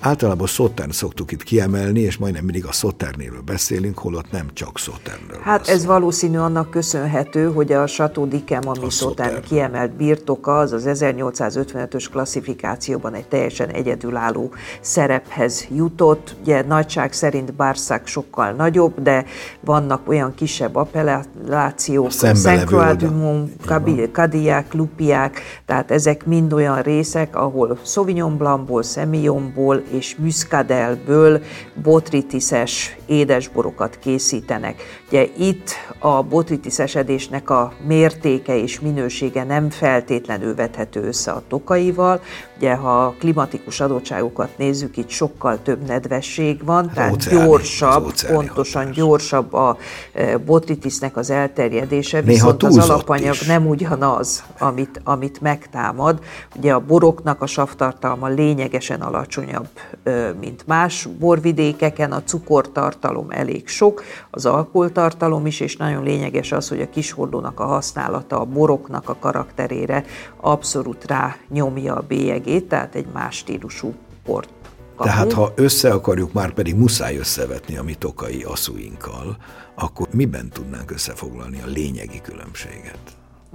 Általában 0.00 0.46
Sauternes 0.46 0.96
szoktuk 0.96 1.32
itt 1.32 1.42
kiemelni, 1.42 2.00
és 2.00 2.16
majdnem 2.16 2.44
mindig 2.44 2.66
a 2.66 2.72
Sauternéről 2.72 3.40
beszélünk, 3.40 3.98
holott 3.98 4.30
nem 4.30 4.46
csak 4.52 4.78
Sauternről. 4.78 5.40
Hát 5.42 5.68
ez 5.68 5.84
valószínű 5.84 6.36
annak 6.36 6.70
köszönhető, 6.70 7.52
hogy 7.52 7.72
a 7.72 7.86
Chateau 7.86 8.28
d'Yquem, 8.30 8.66
ami 8.66 8.90
Sautern 8.90 9.42
kiemelt 9.42 9.92
birtoka, 9.92 10.58
az 10.58 10.72
az 10.72 10.84
1855-ös 10.86 12.06
klasszifikációban 12.10 13.14
egy 13.14 13.28
teljesen 13.28 13.68
egyedülálló 13.68 14.52
szerephez 14.80 15.66
jutott. 15.70 16.36
Ugye 16.40 16.64
nagyság 16.66 17.12
szerint 17.12 17.54
Barsac 17.54 18.08
sokkal 18.08 18.50
nagyobb, 18.52 19.02
de 19.02 19.24
vannak 19.60 20.08
olyan 20.08 20.34
kisebb 20.34 20.74
appellációk, 20.74 22.10
Mont, 23.16 23.52
Cadillac, 24.12 24.72
Lupiák, 24.72 25.40
tehát 25.66 25.90
ezek 25.90 26.26
mind 26.26 26.52
olyan 26.52 26.82
részek, 26.82 27.36
ahol 27.36 27.78
Sauvignon 27.82 28.36
Blancból, 28.36 28.82
Semillonból 28.82 29.82
és 29.90 30.16
Muscadelből 30.18 31.42
botritiszes 31.82 32.96
édesborokat 33.06 33.98
készítenek. 33.98 35.02
Ugye 35.08 35.26
itt 35.36 35.70
a 35.98 36.22
botritiszesedésnek 36.22 37.50
a 37.50 37.72
mértéke 37.86 38.58
és 38.58 38.80
minősége 38.80 39.44
nem 39.44 39.70
feltétlenül 39.70 40.54
vethető 40.54 41.02
össze 41.02 41.30
a 41.30 41.42
tokaival. 41.48 42.20
Ugye, 42.56 42.74
ha 42.74 43.04
a 43.04 43.14
klimatikus 43.18 43.80
adottságokat 43.80 44.58
nézzük, 44.58 44.96
itt 44.96 45.08
sokkal 45.08 45.58
több 45.62 45.86
nedvesség 45.86 46.64
van, 46.64 46.90
tehát 46.94 47.12
óceáni, 47.12 47.46
gyorsabb, 47.46 48.12
pontosan 48.26 48.82
hatás. 48.82 48.96
gyorsabb 48.96 49.52
a 49.52 49.76
e, 50.12 50.38
botritisznek 50.38 51.16
az 51.16 51.30
elterjedése, 51.30 52.20
Néha 52.20 52.30
viszont 52.30 52.62
az 52.62 52.78
alapanyag 52.78 53.34
is. 53.34 53.46
nem 53.46 53.68
ugyanaz, 53.68 54.44
amit, 54.58 55.00
amit 55.04 55.40
megtámad. 55.40 56.18
Ugye 56.56 56.72
a 56.72 56.80
boroknak 56.80 57.42
a 57.42 57.46
savtartalma 57.46 58.26
lényegesen 58.28 59.00
alacsonyabb, 59.00 59.68
mint 60.40 60.66
más 60.66 61.08
borvidékeken, 61.18 62.12
a 62.12 62.22
cukortartalom 62.22 63.30
elég 63.30 63.68
sok, 63.68 64.02
az 64.30 64.46
alkoholtartalom 64.96 65.46
is, 65.46 65.60
és 65.60 65.76
nagyon 65.76 66.02
lényeges 66.02 66.52
az, 66.52 66.68
hogy 66.68 66.80
a 66.80 66.88
kishordónak 66.88 67.60
a 67.60 67.64
használata 67.64 68.40
a 68.40 68.44
boroknak 68.44 69.08
a 69.08 69.16
karakterére 69.16 70.04
abszolút 70.40 71.04
rá 71.04 71.36
nyomja 71.48 71.94
a 71.94 72.04
bélyegét, 72.08 72.68
tehát 72.68 72.94
egy 72.94 73.06
más 73.12 73.36
stílusú 73.36 73.94
port 74.24 74.48
kapunk. 74.96 75.14
Tehát 75.14 75.32
ha 75.32 75.52
össze 75.54 75.92
akarjuk, 75.92 76.32
már 76.32 76.52
pedig 76.52 76.74
muszáj 76.74 77.16
összevetni 77.16 77.76
a 77.76 77.82
mi 77.82 77.94
tokai 77.94 78.42
aszúinkkal, 78.42 79.36
akkor 79.74 80.08
miben 80.10 80.48
tudnánk 80.48 80.90
összefoglalni 80.90 81.60
a 81.60 81.66
lényegi 81.66 82.20
különbséget? 82.20 82.98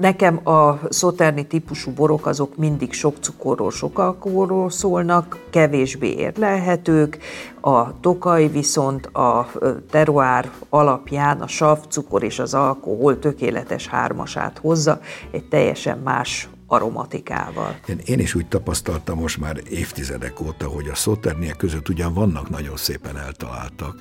Nekem 0.02 0.48
a 0.48 0.80
szoterni 0.90 1.48
típusú 1.48 1.92
borok 1.92 2.26
azok 2.26 2.58
mindig 2.58 2.94
sok 2.94 3.16
cukorról, 3.20 3.72
sok 3.72 4.00
alkoholról 4.00 4.70
szólnak, 4.70 5.38
kevésbé 5.50 6.14
érlelhetők, 6.14 7.18
a 7.62 8.00
tokaj 8.00 8.48
viszont 8.48 9.06
a 9.06 9.52
teruár 9.90 10.52
alapján 10.70 11.42
a 11.42 11.48
sav, 11.48 11.80
cukor 11.88 12.24
és 12.24 12.40
az 12.40 12.54
alkohol 12.54 13.20
tökéletes 13.20 13.88
hármasát 13.88 14.58
hozza, 14.58 15.00
egy 15.32 15.46
teljesen 15.46 15.98
más 15.98 16.50
aromatikával. 16.72 17.80
Én, 17.88 18.02
én 18.06 18.20
is 18.20 18.36
úgy 18.36 18.48
tapasztaltam 18.48 19.20
most 19.20 19.38
már 19.38 19.62
évtizedek 19.70 20.40
óta, 20.40 20.68
hogy 20.68 20.88
a 20.88 20.96
szóterniek 20.96 21.58
között 21.58 21.90
ugyan 21.90 22.14
vannak 22.14 22.50
nagyon 22.50 22.78
szépen 22.78 23.18
eltaláltak, 23.18 23.96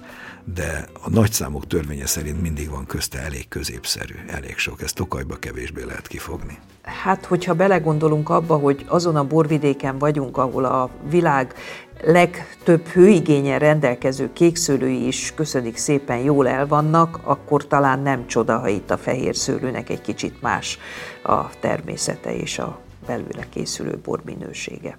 de 0.55 0.89
a 1.03 1.11
nagyszámok 1.11 1.67
törvénye 1.67 2.07
szerint 2.07 2.43
mindig 2.43 2.71
van 2.71 2.87
közte 2.87 3.19
elég 3.19 3.49
középszerű, 3.49 4.15
elég 4.27 4.59
sok. 4.59 4.83
Ezt 4.83 4.95
Tokajba 4.95 5.37
kevésbé 5.37 5.83
lehet 5.83 6.07
kifogni. 6.07 6.59
Hát, 6.83 7.25
hogyha 7.25 7.55
belegondolunk 7.55 8.29
abba, 8.29 8.57
hogy 8.57 8.85
azon 8.89 9.17
a 9.17 9.25
borvidéken 9.25 9.99
vagyunk, 9.99 10.37
ahol 10.37 10.65
a 10.65 10.91
világ 11.09 11.55
legtöbb 12.03 12.87
hőigényen 12.87 13.59
rendelkező 13.59 14.33
kékszőlői 14.33 15.07
is 15.07 15.33
köszönik 15.37 15.77
szépen 15.77 16.19
jól 16.19 16.49
el 16.49 16.67
vannak, 16.67 17.21
akkor 17.25 17.67
talán 17.67 17.99
nem 17.99 18.27
csoda, 18.27 18.59
ha 18.59 18.69
itt 18.69 18.91
a 18.91 18.97
fehér 18.97 19.37
szőlőnek 19.37 19.89
egy 19.89 20.01
kicsit 20.01 20.43
más 20.43 20.79
a 21.23 21.59
természete 21.61 22.37
és 22.37 22.59
a 22.59 22.79
belőle 23.07 23.49
készülő 23.49 23.99
bor 24.05 24.21
minősége. 24.25 24.97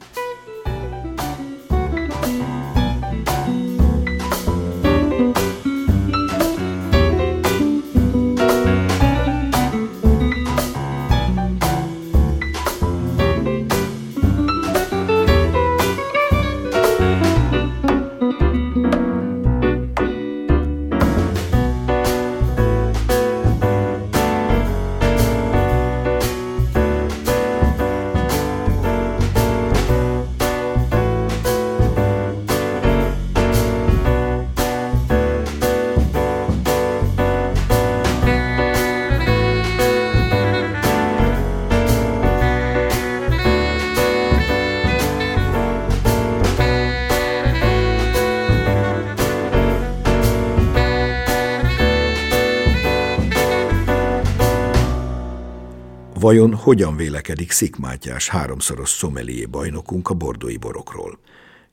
Vajon 56.22 56.56
hogyan 56.56 56.96
vélekedik 56.96 57.52
Szikmátyás 57.52 58.30
háromszoros 58.30 58.90
szomelié 58.90 59.46
bajnokunk 59.46 60.10
a 60.10 60.14
bordói 60.14 60.58
borokról? 60.58 61.20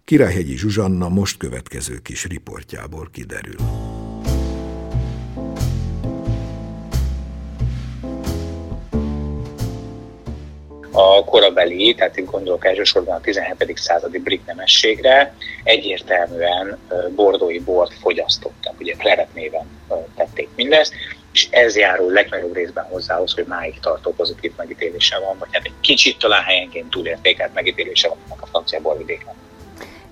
Királyhegyi 0.04 0.56
Zsuzsanna 0.56 1.08
most 1.08 1.37
következő 1.37 1.98
kis 2.02 2.24
riportjából 2.24 3.08
kiderül. 3.12 3.56
a 10.92 11.24
korabeli, 11.24 11.94
tehát 11.94 12.16
itt 12.16 12.30
gondolok 12.30 12.66
elsősorban 12.66 13.14
a 13.14 13.20
17. 13.20 13.76
századi 13.76 14.18
brit 14.18 14.46
nemességre, 14.46 15.34
egyértelműen 15.64 16.78
bordói 17.14 17.58
bort 17.58 17.92
fogyasztottak, 17.92 18.80
ugye 18.80 18.94
Claret 18.94 19.34
néven 19.34 19.66
tették 20.16 20.48
mindezt, 20.54 20.94
és 21.38 21.48
ez 21.51 21.77
járul 21.77 22.12
legnagyobb 22.12 22.55
részben 22.55 22.85
hozzához, 22.85 23.35
hogy 23.35 23.44
máig 23.48 23.81
tartó 23.81 24.11
pozitív 24.11 24.53
megítélése 24.57 25.18
van, 25.18 25.38
vagy 25.38 25.48
hát 25.53 25.64
egy 25.64 25.72
kicsit 25.81 26.18
talán 26.18 26.42
helyenként 26.42 26.90
túlértékelt 26.90 27.55
megítélése 27.55 28.09
van 28.09 28.38
a 28.40 28.46
francia 28.46 28.81
borvidéken. 28.81 29.35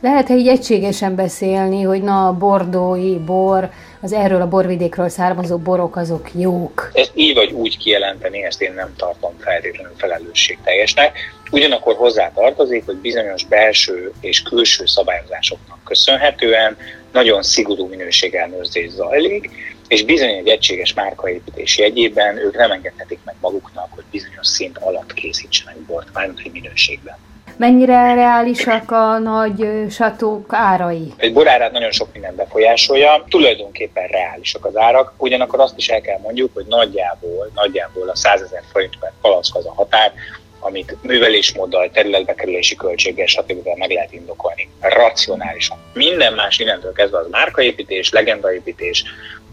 Lehet-e 0.01 0.35
így 0.35 0.49
egységesen 0.49 1.15
beszélni, 1.15 1.83
hogy 1.83 2.03
na 2.03 2.27
a 2.27 2.33
bordói 2.33 3.19
bor, 3.19 3.71
az 4.01 4.13
erről 4.13 4.41
a 4.41 4.49
borvidékről 4.49 5.09
származó 5.09 5.57
borok 5.57 5.97
azok 5.97 6.31
jók? 6.35 6.91
Ezt 6.93 7.13
így 7.15 7.35
vagy 7.35 7.53
úgy 7.53 7.79
kijelenteni, 7.79 8.45
ezt 8.45 8.63
én 8.63 8.73
nem 8.75 8.95
tartom 8.97 9.35
feltétlenül 9.39 9.93
felelősségteljesnek. 9.97 11.19
Ugyanakkor 11.51 11.95
hozzá 11.95 12.33
tartozik, 12.35 12.85
hogy 12.85 12.97
bizonyos 12.97 13.45
belső 13.45 14.13
és 14.21 14.43
külső 14.43 14.87
szabályozásoknak 14.87 15.79
köszönhetően 15.85 16.77
nagyon 17.13 17.43
szigorú 17.43 17.87
minőségelnőrzés 17.89 18.91
zajlik, 18.91 19.76
és 19.89 20.05
bizony 20.05 20.29
egy 20.29 20.49
egységes 20.49 20.95
márkaépítés 20.95 21.79
jegyében 21.79 22.37
ők 22.37 22.57
nem 22.57 22.71
engedhetik 22.71 23.19
meg 23.25 23.35
maguknak, 23.41 23.89
hogy 23.91 24.05
bizonyos 24.11 24.47
szint 24.47 24.79
alatt 24.79 25.13
készítsenek 25.13 25.77
bort, 25.77 26.09
mármint 26.13 26.53
minőségben. 26.53 27.17
Mennyire 27.59 28.15
reálisak 28.15 28.91
a 28.91 29.19
nagy 29.19 29.67
satók 29.91 30.53
árai? 30.53 31.13
Egy 31.17 31.33
borárát 31.33 31.73
nagyon 31.73 31.91
sok 31.91 32.13
minden 32.13 32.37
befolyásolja, 32.37 33.25
tulajdonképpen 33.29 34.07
reálisak 34.07 34.65
az 34.65 34.77
árak, 34.77 35.15
ugyanakkor 35.17 35.61
azt 35.61 35.77
is 35.77 35.89
el 35.89 36.01
kell 36.01 36.19
mondjuk, 36.19 36.51
hogy 36.55 36.65
nagyjából, 36.69 37.51
nagyjából 37.55 38.09
a 38.09 38.17
100 38.17 38.41
ezer 38.41 38.63
forint 38.73 38.99
per 39.01 39.13
palack 39.21 39.57
az 39.57 39.67
a 39.67 39.73
határ, 39.75 40.13
amit 40.59 40.97
művelésmóddal, 41.03 41.91
területbekerülési 41.91 42.77
költséggel, 42.77 43.27
stb. 43.27 43.69
meg 43.77 43.91
lehet 43.91 44.13
indokolni 44.13 44.71
racionálisan. 44.81 45.79
Minden 45.93 46.33
más 46.33 46.59
innentől 46.59 46.93
kezdve 46.93 47.19
az 47.19 47.27
márkaépítés, 47.31 48.11
legendaépítés, 48.11 49.05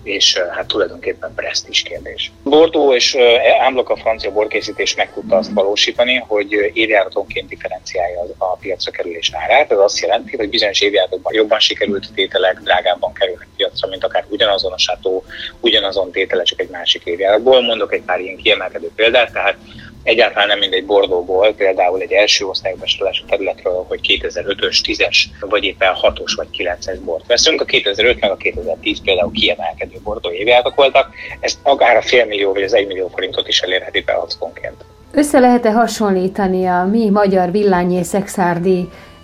és 0.03 0.37
hát 0.51 0.67
tulajdonképpen 0.67 1.33
presztis 1.35 1.81
kérdés. 1.81 2.31
Bordeaux 2.43 2.95
és 2.95 3.17
Ámblok 3.61 3.89
a 3.89 3.95
francia 3.95 4.31
borkészítés 4.31 4.95
meg 4.95 5.13
tudta 5.13 5.35
azt 5.35 5.51
valósítani, 5.53 6.23
hogy 6.27 6.71
évjáratonként 6.73 7.49
differenciálja 7.49 8.21
a 8.37 8.55
piacra 8.55 8.91
kerülés 8.91 9.31
árát. 9.33 9.71
Ez 9.71 9.77
azt 9.77 9.99
jelenti, 9.99 10.37
hogy 10.37 10.49
bizonyos 10.49 10.81
évjáratokban 10.81 11.33
jobban 11.33 11.59
sikerült 11.59 12.13
tételek 12.15 12.59
drágábban 12.59 13.13
kerülnek 13.13 13.47
piacra, 13.55 13.87
mint 13.87 14.03
akár 14.03 14.25
ugyanazon 14.29 14.71
a 14.71 14.77
sátó, 14.77 15.23
ugyanazon 15.59 16.11
tétele, 16.11 16.43
csak 16.43 16.59
egy 16.59 16.69
másik 16.69 17.01
évjáratból. 17.05 17.61
Mondok 17.61 17.93
egy 17.93 18.01
pár 18.01 18.19
ilyen 18.19 18.37
kiemelkedő 18.37 18.91
példát, 18.95 19.31
tehát 19.31 19.57
egyáltalán 20.03 20.47
nem 20.47 20.59
mindegy 20.59 20.85
Bordóból, 20.85 21.53
például 21.53 22.01
egy 22.01 22.11
első 22.11 22.45
osztálybesorolású 22.45 23.25
területről, 23.25 23.85
hogy 23.87 23.99
2005-ös, 24.03 24.81
10-es, 24.85 25.15
vagy 25.39 25.63
éppen 25.63 25.93
6-os 26.01 26.33
vagy 26.35 26.47
9-es 26.57 26.97
bort 27.03 27.27
veszünk. 27.27 27.61
A 27.61 27.65
2005 27.65 28.19
meg 28.19 28.31
a 28.31 28.35
2010 28.35 29.01
például 29.01 29.31
kiemelkedő 29.31 29.97
Bordó 30.03 30.31
évjáratok 30.31 30.75
voltak, 30.75 31.09
ezt 31.39 31.57
akár 31.61 31.95
a 31.95 32.01
fél 32.01 32.25
millió 32.25 32.53
vagy 32.53 32.63
az 32.63 32.73
egy 32.73 32.87
millió 32.87 33.07
forintot 33.07 33.47
is 33.47 33.59
elérheti 33.59 34.01
beackonként. 34.01 34.85
Össze 35.11 35.39
lehet-e 35.39 35.71
hasonlítani 35.71 36.65
a 36.65 36.85
mi 36.91 37.09
magyar 37.09 37.51
villányé 37.51 38.03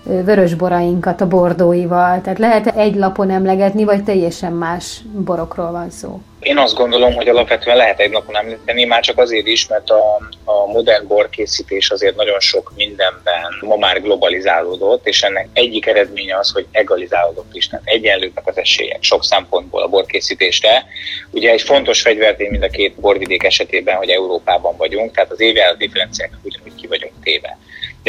vörösborainkat 0.10 1.22
a 1.22 1.28
bordóival? 1.28 2.22
Tehát 2.22 2.40
lehet 2.40 2.68
egy 2.68 2.96
lapon 2.96 3.30
emlegetni, 3.30 3.84
vagy 3.84 4.04
teljesen 4.04 4.54
más 4.54 5.02
borokról 5.14 5.72
van 5.72 5.90
szó? 5.90 6.22
Én 6.40 6.58
azt 6.58 6.76
gondolom, 6.76 7.14
hogy 7.14 7.28
alapvetően 7.28 7.78
lehet 7.78 8.00
egy 8.00 8.10
napon 8.10 8.38
említeni, 8.38 8.86
már 8.86 9.02
csak 9.02 9.18
azért 9.18 9.48
is, 9.48 9.68
mert 9.68 9.90
a, 9.90 10.18
a 10.44 10.66
modern 10.72 11.08
borkészítés 11.08 11.90
azért 11.90 12.16
nagyon 12.16 12.40
sok 12.40 12.72
mindenben 12.76 13.44
ma 13.62 13.76
már 13.76 14.02
globalizálódott, 14.02 15.08
és 15.08 15.22
ennek 15.22 15.48
egyik 15.54 15.86
eredménye 15.86 16.38
az, 16.38 16.52
hogy 16.52 16.66
egalizálódott 16.72 17.56
is, 17.56 17.68
tehát 17.68 17.86
egyenlőbbek 17.88 18.48
az 18.48 18.58
esélyek 18.58 19.04
sok 19.04 19.24
szempontból 19.24 19.82
a 19.82 19.88
borkészítésre. 19.88 20.86
Ugye 21.32 21.52
egy 21.52 21.62
fontos 21.62 22.02
fegyvertény 22.02 22.50
mind 22.50 22.64
a 22.64 22.70
két 22.70 23.00
borvidék 23.00 23.44
esetében, 23.44 23.96
hogy 23.96 24.10
Európában 24.10 24.78
vagyunk, 24.78 25.16
tehát 25.16 25.32
az 25.32 25.42
évjárat 25.42 25.78
differenciáknak 25.78 26.40
ugyanúgy 26.44 26.76
ki 26.76 26.88
vagyunk 26.88 27.14
téve. 27.24 27.58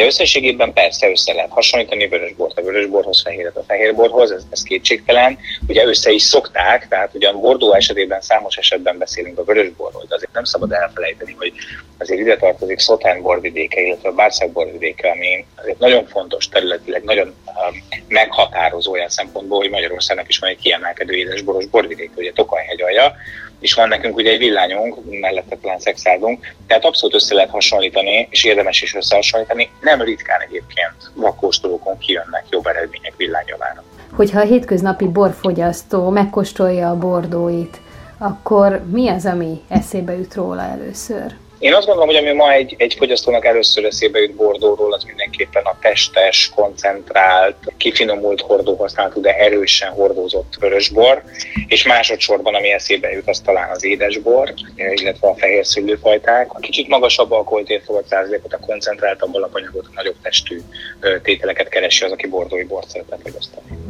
De 0.00 0.06
összességében 0.06 0.72
persze 0.72 1.10
össze 1.10 1.32
lehet 1.32 1.50
hasonlítani 1.50 2.08
vörösbort 2.08 2.58
a 2.58 2.62
vörösborhoz, 2.62 3.22
fehéret 3.22 3.56
a 3.56 3.62
fehérborhoz, 3.66 4.30
ez, 4.30 4.42
ez 4.50 4.62
kétségtelen. 4.62 5.38
Ugye 5.66 5.84
össze 5.84 6.10
is 6.10 6.22
szokták, 6.22 6.88
tehát 6.88 7.14
ugye 7.14 7.28
a 7.28 7.38
Bordó 7.38 7.74
esetében 7.74 8.20
számos 8.20 8.56
esetben 8.56 8.98
beszélünk 8.98 9.38
a 9.38 9.44
vörösborról, 9.44 10.04
de 10.08 10.14
azért 10.14 10.32
nem 10.32 10.44
szabad 10.44 10.72
elfelejteni, 10.72 11.34
hogy 11.38 11.52
azért 11.98 12.20
ide 12.20 12.36
tartozik 12.36 12.78
Szotán 12.78 13.22
borvidéke, 13.22 13.80
illetve 13.80 14.08
a 14.08 14.12
Bárszeg 14.12 14.50
borvidéke, 14.50 15.10
ami 15.10 15.44
azért 15.56 15.78
nagyon 15.78 16.06
fontos 16.06 16.48
területileg, 16.48 17.04
nagyon 17.04 17.34
um, 17.46 17.84
meghatározó 18.08 18.92
olyan 18.92 19.08
szempontból, 19.08 19.58
hogy 19.58 19.70
Magyarországnak 19.70 20.28
is 20.28 20.38
van 20.38 20.50
egy 20.50 20.58
kiemelkedő 20.58 21.14
édesboros 21.14 21.66
borvidéke, 21.66 22.12
ugye 22.16 22.32
Tokajhegy 22.32 22.82
alja, 22.82 23.16
és 23.60 23.74
van 23.74 23.88
nekünk 23.88 24.16
ugye 24.16 24.30
egy 24.30 24.38
villányunk, 24.38 24.96
mellette 25.20 25.56
talán 25.56 25.78
szexárdunk, 25.78 26.54
tehát 26.66 26.84
abszolút 26.84 27.14
össze 27.14 27.34
lehet 27.34 27.50
hasonlítani, 27.50 28.28
és 28.30 28.44
érdemes 28.44 28.82
is 28.82 28.94
összehasonlítani. 28.94 29.70
Nem 29.80 30.02
ritkán 30.02 30.40
egyébként 30.40 30.94
vakkóstolókon 31.14 31.98
kijönnek 31.98 32.44
jobb 32.50 32.66
eredmények 32.66 33.16
villányjavára. 33.16 33.84
Hogyha 34.12 34.40
a 34.40 34.44
hétköznapi 34.44 35.08
borfogyasztó 35.08 36.08
megkóstolja 36.08 36.90
a 36.90 36.98
bordóit, 36.98 37.80
akkor 38.18 38.82
mi 38.90 39.08
az, 39.08 39.26
ami 39.26 39.60
eszébe 39.68 40.16
jut 40.16 40.34
róla 40.34 40.62
először? 40.62 41.34
Én 41.60 41.74
azt 41.74 41.86
gondolom, 41.86 42.08
hogy 42.08 42.18
ami 42.18 42.32
ma 42.32 42.52
egy, 42.52 42.74
egy 42.78 42.94
fogyasztónak 42.94 43.44
először 43.44 43.84
eszébe 43.84 44.18
jut 44.18 44.34
Bordóról, 44.34 44.92
az 44.92 45.04
mindenképpen 45.04 45.62
a 45.64 45.78
testes, 45.80 46.50
koncentrált, 46.54 47.56
kifinomult 47.76 48.40
hordóhasználatú, 48.40 49.20
de 49.20 49.36
erősen 49.36 49.90
hordózott 49.90 50.54
vörösbor, 50.60 51.22
és 51.66 51.84
másodszorban, 51.84 52.54
ami 52.54 52.72
eszébe 52.72 53.10
jut, 53.10 53.28
az 53.28 53.40
talán 53.40 53.70
az 53.70 53.84
édesbor, 53.84 54.54
illetve 54.76 55.28
a 55.28 55.34
fehér 55.34 55.66
szőlőfajták. 55.66 56.52
A 56.52 56.58
kicsit 56.58 56.88
magasabb 56.88 57.30
alkoholtérfogat 57.30 58.06
százalékot, 58.06 58.52
a 58.52 58.58
koncentráltabb 58.58 59.34
alapanyagot, 59.34 59.86
a 59.86 59.92
nagyobb 59.94 60.16
testű 60.22 60.60
tételeket 61.22 61.68
keresi 61.68 62.04
az, 62.04 62.12
aki 62.12 62.26
bordói 62.26 62.64
bort 62.64 62.88
szeretne 62.88 63.16
fogyasztani. 63.22 63.89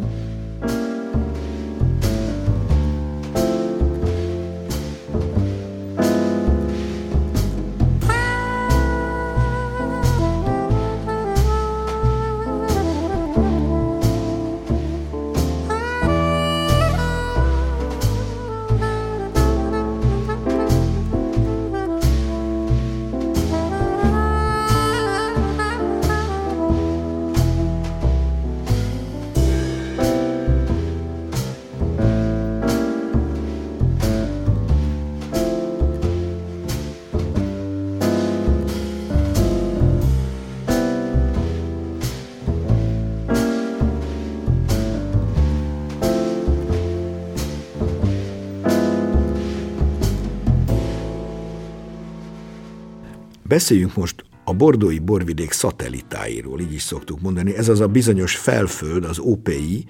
Beszéljünk 53.61 53.95
most 53.95 54.25
a 54.45 54.55
bordói 54.55 54.99
borvidék 54.99 55.53
szatellitáiról, 55.53 56.61
így 56.61 56.73
is 56.73 56.83
szoktuk 56.83 57.21
mondani. 57.21 57.57
Ez 57.57 57.69
az 57.69 57.81
a 57.81 57.87
bizonyos 57.87 58.37
felföld, 58.37 59.05
az 59.05 59.19
OPI, 59.19 59.85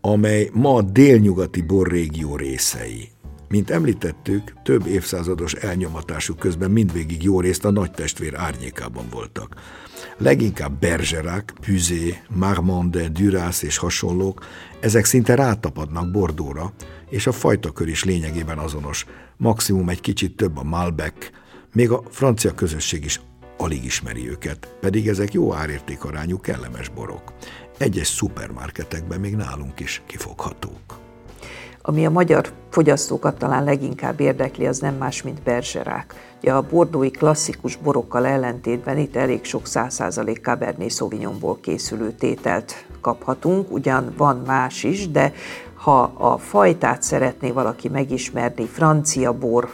amely 0.00 0.50
ma 0.52 0.74
a 0.74 0.82
délnyugati 0.82 1.60
borrégió 1.60 2.36
részei. 2.36 3.08
Mint 3.48 3.70
említettük, 3.70 4.52
több 4.62 4.86
évszázados 4.86 5.54
elnyomatásuk 5.54 6.38
közben 6.38 6.70
mindvégig 6.70 7.22
jó 7.22 7.40
részt 7.40 7.64
a 7.64 7.70
nagy 7.70 7.90
testvér 7.90 8.34
árnyékában 8.36 9.04
voltak. 9.10 9.54
Leginkább 10.18 10.78
Bergerac, 10.80 11.52
Püzé, 11.60 12.16
Marmande, 12.28 13.08
Duras 13.08 13.62
és 13.62 13.76
hasonlók, 13.76 14.46
ezek 14.80 15.04
szinte 15.04 15.34
rátapadnak 15.34 16.10
Bordóra, 16.10 16.72
és 17.10 17.26
a 17.26 17.32
fajtakör 17.32 17.88
is 17.88 18.04
lényegében 18.04 18.58
azonos. 18.58 19.06
Maximum 19.36 19.88
egy 19.88 20.00
kicsit 20.00 20.36
több 20.36 20.56
a 20.56 20.62
Malbec, 20.62 21.30
még 21.72 21.90
a 21.90 22.02
francia 22.10 22.54
közösség 22.54 23.04
is 23.04 23.20
alig 23.56 23.84
ismeri 23.84 24.28
őket, 24.28 24.68
pedig 24.80 25.08
ezek 25.08 25.32
jó 25.32 25.54
árértékarányú 25.54 26.40
kellemes 26.40 26.88
borok. 26.88 27.32
Egyes 27.78 28.06
szupermarketekben 28.06 29.20
még 29.20 29.36
nálunk 29.36 29.80
is 29.80 30.02
kifoghatók. 30.06 31.00
Ami 31.84 32.06
a 32.06 32.10
magyar 32.10 32.52
fogyasztókat 32.70 33.38
talán 33.38 33.64
leginkább 33.64 34.20
érdekli, 34.20 34.66
az 34.66 34.78
nem 34.78 34.94
más, 34.94 35.22
mint 35.22 35.42
berzserák. 35.42 36.14
Ugye 36.40 36.52
a 36.52 36.62
bordói 36.62 37.10
klasszikus 37.10 37.76
borokkal 37.76 38.26
ellentétben 38.26 38.98
itt 38.98 39.16
elég 39.16 39.44
sok 39.44 39.62
100% 39.64 40.40
Cabernet 40.40 40.90
Sauvignonból 40.90 41.58
készülő 41.60 42.12
tételt 42.12 42.86
kaphatunk, 43.00 43.72
ugyan 43.72 44.14
van 44.16 44.36
más 44.46 44.84
is, 44.84 45.10
de 45.10 45.32
ha 45.74 46.02
a 46.02 46.38
fajtát 46.38 47.02
szeretné 47.02 47.50
valaki 47.50 47.88
megismerni, 47.88 48.66
francia 48.66 49.32
bor 49.32 49.70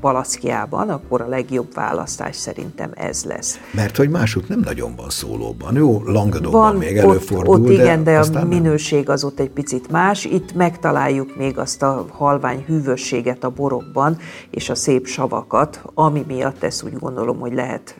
Palaszkiában, 0.00 0.88
akkor 0.88 1.20
a 1.20 1.26
legjobb 1.26 1.74
választás 1.74 2.36
szerintem 2.36 2.90
ez 2.94 3.24
lesz. 3.24 3.58
Mert 3.72 3.96
hogy 3.96 4.08
másút 4.08 4.48
nem 4.48 4.60
nagyon 4.60 4.94
van 4.96 5.10
szólóban. 5.10 5.74
Jó, 5.74 6.02
Langadóban 6.04 6.76
még 6.76 6.96
előfordul, 6.96 7.54
ott, 7.54 7.60
ott 7.60 7.70
igen, 7.70 8.04
de, 8.04 8.28
de 8.32 8.38
a 8.38 8.44
minőség 8.44 9.04
nem. 9.04 9.14
az 9.14 9.24
ott 9.24 9.40
egy 9.40 9.50
picit 9.50 9.90
más. 9.90 10.24
Itt 10.24 10.54
megtaláljuk 10.54 11.36
még 11.36 11.58
azt 11.58 11.82
a 11.82 12.06
halvány 12.10 12.64
hűvösséget 12.66 13.44
a 13.44 13.50
borokban, 13.50 14.16
és 14.50 14.68
a 14.68 14.74
szép 14.74 15.06
savakat, 15.06 15.82
ami 15.94 16.24
miatt 16.26 16.62
ezt 16.62 16.82
úgy 16.82 16.98
gondolom, 16.98 17.38
hogy 17.38 17.54
lehet 17.54 17.96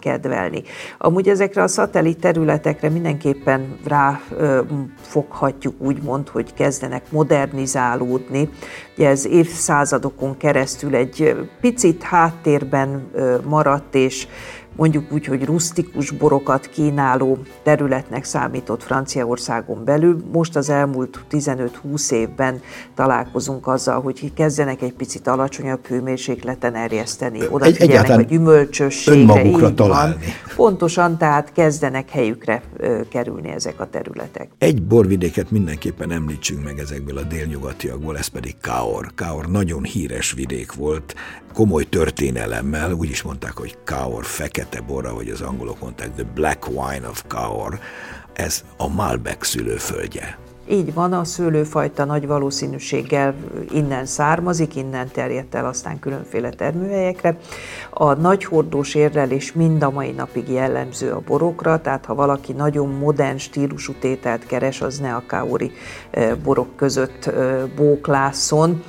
kedvelni. 0.00 0.62
Amúgy 0.98 1.28
ezekre 1.28 1.62
a 1.62 1.68
szatellit 1.68 2.20
területekre 2.20 2.88
mindenképpen 2.88 3.78
ráfoghatjuk 3.84 5.74
úgymond, 5.78 6.28
hogy 6.28 6.54
kezdenek 6.54 7.10
modernizálódni. 7.10 8.48
Ugye 8.96 9.08
ez 9.08 9.26
évszázadokon 9.26 10.36
keresztül 10.36 10.94
egy 10.94 11.36
picit 11.60 12.02
háttérben 12.02 13.10
maradt, 13.44 13.94
és 13.94 14.26
mondjuk 14.76 15.12
úgy, 15.12 15.26
hogy 15.26 15.44
rustikus 15.44 16.10
borokat 16.10 16.66
kínáló 16.66 17.38
területnek 17.62 18.24
számított 18.24 18.82
Franciaországon 18.82 19.84
belül. 19.84 20.24
Most 20.32 20.56
az 20.56 20.70
elmúlt 20.70 21.24
15-20 21.30 22.12
évben 22.12 22.60
találkozunk 22.94 23.66
azzal, 23.66 24.00
hogy 24.00 24.32
kezdenek 24.32 24.82
egy 24.82 24.92
picit 24.92 25.26
alacsonyabb 25.26 25.86
hőmérsékleten 25.86 26.74
erjeszteni, 26.74 27.40
oda 27.50 27.64
figyelnek 27.74 28.18
a 28.18 28.22
gyümölcsösségre. 28.22 29.44
Így 29.44 29.74
találni. 29.74 30.14
Van. 30.14 30.22
Pontosan, 30.56 31.18
tehát 31.18 31.52
kezdenek 31.52 32.10
helyükre 32.10 32.62
kerülni 33.08 33.48
ezek 33.48 33.80
a 33.80 33.86
területek. 33.90 34.48
Egy 34.58 34.82
borvidéket 34.82 35.50
mindenképpen 35.50 36.10
említsünk 36.10 36.64
meg 36.64 36.78
ezekből 36.78 37.18
a 37.18 37.22
délnyugatiakból, 37.22 38.18
ez 38.18 38.26
pedig 38.26 38.54
Kaor. 38.60 39.10
Kaor 39.14 39.46
nagyon 39.46 39.82
híres 39.82 40.32
vidék 40.32 40.72
volt, 40.72 41.14
komoly 41.52 41.84
történelemmel, 41.84 42.92
úgy 42.92 43.10
is 43.10 43.22
mondták, 43.22 43.56
hogy 43.56 43.78
Kaor 43.84 44.24
fekete 44.24 44.80
bora, 44.80 45.14
vagy 45.14 45.28
az 45.28 45.40
angolok 45.40 45.80
mondták, 45.80 46.14
the 46.14 46.26
black 46.34 46.68
wine 46.68 47.08
of 47.08 47.24
Kaor, 47.28 47.78
ez 48.32 48.64
a 48.76 48.88
Malbec 48.88 49.46
szülőföldje. 49.46 50.38
Így 50.68 50.94
van, 50.94 51.12
a 51.12 51.24
szőlőfajta 51.24 52.04
nagy 52.04 52.26
valószínűséggel 52.26 53.34
innen 53.72 54.06
származik, 54.06 54.76
innen 54.76 55.08
terjedt 55.12 55.54
el 55.54 55.66
aztán 55.66 55.98
különféle 55.98 56.50
termőhelyekre. 56.50 57.36
A 57.90 58.12
nagy 58.12 58.44
hordós 58.44 58.94
érlelés 58.94 59.52
mind 59.52 59.82
a 59.82 59.90
mai 59.90 60.10
napig 60.10 60.48
jellemző 60.48 61.10
a 61.10 61.22
borokra, 61.26 61.80
tehát 61.80 62.04
ha 62.04 62.14
valaki 62.14 62.52
nagyon 62.52 62.88
modern 62.88 63.36
stílusú 63.36 63.92
tételt 63.92 64.46
keres, 64.46 64.80
az 64.80 64.98
ne 64.98 65.14
a 65.14 65.22
káori 65.26 65.72
eh, 66.10 66.34
borok 66.44 66.76
között 66.76 67.26
eh, 67.26 67.62
bóklászon, 67.76 68.82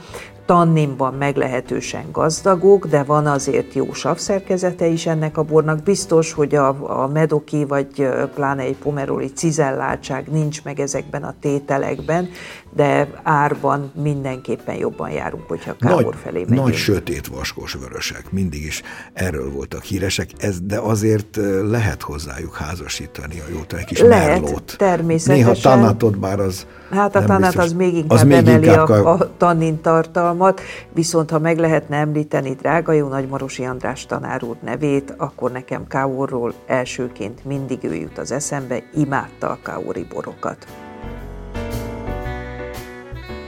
tanninban 0.45 1.13
meglehetősen 1.13 2.06
gazdagok, 2.12 2.88
de 2.88 3.03
van 3.03 3.27
azért 3.27 3.73
jó 3.73 3.93
savszerkezete 3.93 4.88
is 4.88 5.06
ennek 5.06 5.38
a 5.38 5.43
bornak. 5.43 5.84
Biztos, 5.84 6.34
hogy 6.34 6.56
a, 6.56 7.01
a 7.01 7.08
medoki 7.08 7.65
vagy 7.65 8.08
pláne 8.36 8.62
egy 8.62 8.77
pomeroli 8.77 9.32
cizelláltság 9.32 10.27
nincs 10.32 10.63
meg 10.63 10.79
ezekben 10.79 11.23
a 11.23 11.34
tételekben, 11.39 12.29
de 12.75 13.07
árban 13.23 13.91
mindenképpen 14.01 14.75
jobban 14.75 15.09
járunk, 15.09 15.47
hogyha 15.47 15.75
Kábor 15.79 16.03
nagy, 16.03 16.15
felé 16.23 16.39
megyünk. 16.39 16.59
Nagy 16.59 16.75
sötét 16.75 17.27
vaskos 17.27 17.73
vörösek, 17.73 18.31
mindig 18.31 18.65
is 18.65 18.81
erről 19.13 19.51
voltak 19.51 19.83
híresek, 19.83 20.29
ez, 20.38 20.62
de 20.62 20.79
azért 20.79 21.39
lehet 21.69 22.01
hozzájuk 22.01 22.55
házasítani 22.55 23.39
a 23.39 23.51
jó 23.51 23.77
egy 23.77 23.86
kis 23.86 23.99
lehet, 23.99 24.41
merlót. 24.41 24.75
természetesen. 24.77 25.45
Néha 25.45 25.62
tanatot, 25.62 26.19
bár 26.19 26.39
az 26.39 26.65
Hát 26.91 27.15
a 27.15 27.23
tanát 27.23 27.55
az 27.55 27.73
még 27.73 27.93
inkább 27.93 28.12
az 28.12 28.23
még 28.23 28.38
emeli 28.38 28.65
inkább 28.65 28.89
a, 28.89 29.12
a 29.12 29.38
tannin 29.38 29.81
tartalmat, 29.81 30.62
viszont 30.93 31.29
ha 31.29 31.39
meg 31.39 31.57
lehetne 31.57 31.97
említeni 31.97 32.53
drága 32.53 32.91
jó 32.91 33.07
Nagymarosi 33.07 33.63
András 33.63 34.05
tanár 34.05 34.43
úr 34.43 34.55
nevét, 34.63 35.13
akkor 35.17 35.51
nekem 35.51 35.88
Káorról 35.88 36.53
elsőként 36.67 37.45
mindig 37.45 37.83
ő 37.83 37.95
jut 37.95 38.17
az 38.17 38.31
eszembe, 38.31 38.83
imádta 38.93 39.49
a 39.49 39.57
káori 39.63 40.05
borokat. 40.13 40.67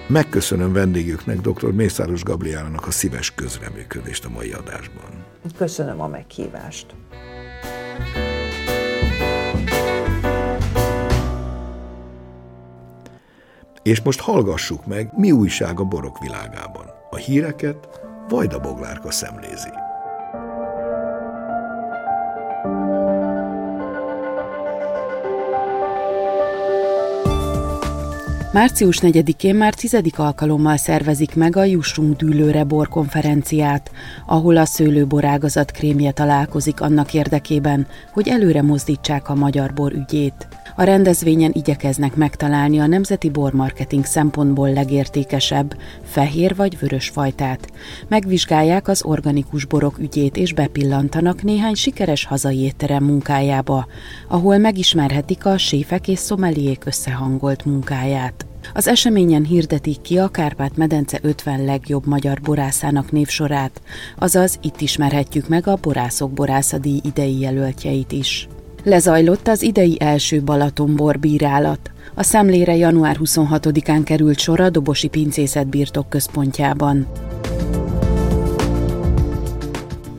Megköszönöm 0.08 0.74
vendégüknek, 0.74 1.42
dr. 1.42 1.72
Mészáros 1.72 2.24
Gabriálának 2.24 2.88
a 2.88 2.92
szíves 2.92 3.34
közreműködést 3.36 4.26
a 4.26 4.30
mai 4.30 4.52
adásban. 4.52 5.26
Köszönöm 5.58 6.02
a 6.02 6.08
meghívást. 6.08 6.96
És 13.84 14.02
most 14.02 14.20
hallgassuk 14.20 14.86
meg, 14.86 15.10
mi 15.18 15.32
újság 15.32 15.80
a 15.80 15.84
borok 15.84 16.20
világában. 16.20 16.86
A 17.10 17.16
híreket 17.16 17.90
Vajda 18.30 18.60
Boglárka 18.60 19.12
szemlézi. 19.12 19.70
Március 28.56 29.00
4-én 29.02 29.56
már 29.56 29.74
tizedik 29.74 30.20
alkalommal 30.20 30.78
szervezik 30.78 31.36
meg 31.36 31.56
a 31.56 31.64
Jussunk 31.64 32.18
dűlőre 32.18 32.64
bor 32.64 32.88
konferenciát, 32.88 33.92
ahol 34.26 34.58
a 34.58 34.66
szőlőborágazat 34.66 35.72
krémje 35.72 36.12
találkozik 36.12 36.82
annak 36.82 37.14
érdekében, 37.14 37.88
hogy 38.14 38.28
előre 38.28 38.62
mozdítsák 38.62 39.30
a 39.30 39.36
magyar 39.36 39.74
bor 39.74 39.92
ügyét. 39.92 40.48
A 40.76 40.84
rendezvényen 40.84 41.52
igyekeznek 41.54 42.16
megtalálni 42.16 42.80
a 42.80 42.88
nemzeti 42.88 43.30
bormarketing 43.30 44.06
szempontból 44.06 44.74
legértékesebb, 44.74 45.78
fehér 46.04 46.56
vagy 46.56 46.80
vörös 46.80 47.10
fajtát. 47.10 47.68
Megvizsgálják 48.08 48.88
az 48.88 49.04
organikus 49.04 49.66
borok 49.66 50.00
ügyét 50.00 50.38
és 50.38 50.54
bepillantanak 50.54 51.44
néhány 51.44 51.76
sikeres 51.76 52.26
hazai 52.26 52.60
étterem 52.60 53.04
munkájába, 53.04 53.88
ahol 54.28 54.58
megismerhetik 54.58 55.46
a 55.46 55.58
séfek 55.58 56.08
és 56.08 56.20
szomeliék 56.20 56.86
összehangolt 56.86 57.66
munkáját. 57.66 58.45
Az 58.78 58.88
eseményen 58.88 59.44
hirdetik 59.44 60.02
ki 60.02 60.18
a 60.18 60.28
Kárpát-medence 60.28 61.20
50 61.22 61.66
legjobb 61.66 62.06
magyar 62.06 62.40
borászának 62.42 63.12
névsorát, 63.12 63.82
azaz 64.18 64.60
itt 64.62 64.82
ismerhetjük 64.82 65.48
meg 65.48 65.68
a 65.68 65.78
Borászok 65.82 66.32
Borászadíj 66.32 67.00
idei 67.04 67.40
jelöltjeit 67.40 68.12
is. 68.12 68.48
Lezajlott 68.84 69.48
az 69.48 69.62
idei 69.62 69.98
első 70.00 70.42
Balatonbor 70.42 71.20
bírálat. 71.20 71.92
A 72.16 72.24
szemlére 72.24 72.76
január 72.76 73.18
26-án 73.20 74.02
került 74.04 74.40
sor 74.40 74.60
a 74.60 74.70
Dobosi 74.70 75.08
Pincészet 75.08 75.68
birtok 75.68 76.10
központjában. 76.10 77.08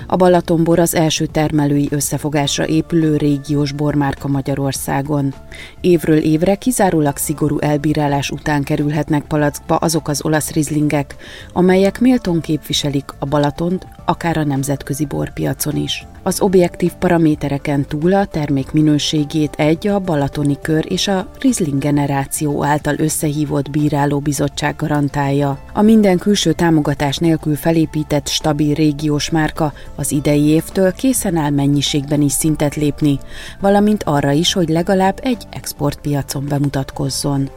A 0.07 0.17
Balatonbor 0.17 0.79
az 0.79 0.95
első 0.95 1.27
termelői 1.27 1.89
összefogásra 1.91 2.67
épülő 2.67 3.17
régiós 3.17 3.73
bormárka 3.73 4.29
Magyarországon. 4.29 5.35
Évről 5.81 6.17
évre 6.17 6.55
kizárólag 6.55 7.17
szigorú 7.17 7.59
elbírálás 7.59 8.31
után 8.31 8.63
kerülhetnek 8.63 9.23
palackba 9.23 9.77
azok 9.77 10.09
az 10.09 10.25
olasz 10.25 10.51
rizlingek, 10.51 11.17
amelyek 11.53 12.01
méltón 12.01 12.41
képviselik 12.41 13.05
a 13.19 13.27
Balatont, 13.27 13.87
akár 14.07 14.37
a 14.37 14.45
nemzetközi 14.45 15.05
borpiacon 15.05 15.77
is. 15.77 16.07
Az 16.23 16.41
objektív 16.41 16.93
paramétereken 16.93 17.85
túl 17.85 18.15
a 18.15 18.25
termék 18.25 18.73
minőségét 18.73 19.55
egy 19.57 19.87
a 19.87 19.99
Balatoni 19.99 20.59
Kör 20.63 20.85
és 20.89 21.09
a 21.09 21.29
Rizling 21.41 21.79
generáció 21.79 22.65
által 22.65 22.95
összehívott 22.99 23.71
bírálóbizottság 23.71 24.77
garantálja. 24.77 25.59
A 25.73 25.83
minden 25.83 26.19
külső 26.19 26.53
támogatás 26.53 27.17
nélkül 27.17 27.57
felépített 27.57 28.29
stabil 28.29 28.75
régiós 28.75 29.31
márka 29.31 29.73
az 29.95 30.13
idei 30.13 30.45
évtől 30.45 30.93
készen 30.93 31.37
áll 31.37 31.51
mennyiségben 31.51 32.23
is 32.23 32.33
szintet 32.33 32.75
lépni, 32.75 33.19
valamint 33.61 34.03
arra 34.03 34.31
is, 34.31 34.53
hogy 34.53 34.69
legalább 34.69 35.21
egy 35.23 35.47
exportpiacon 35.51 36.45
bemutatkozzon. 36.49 37.51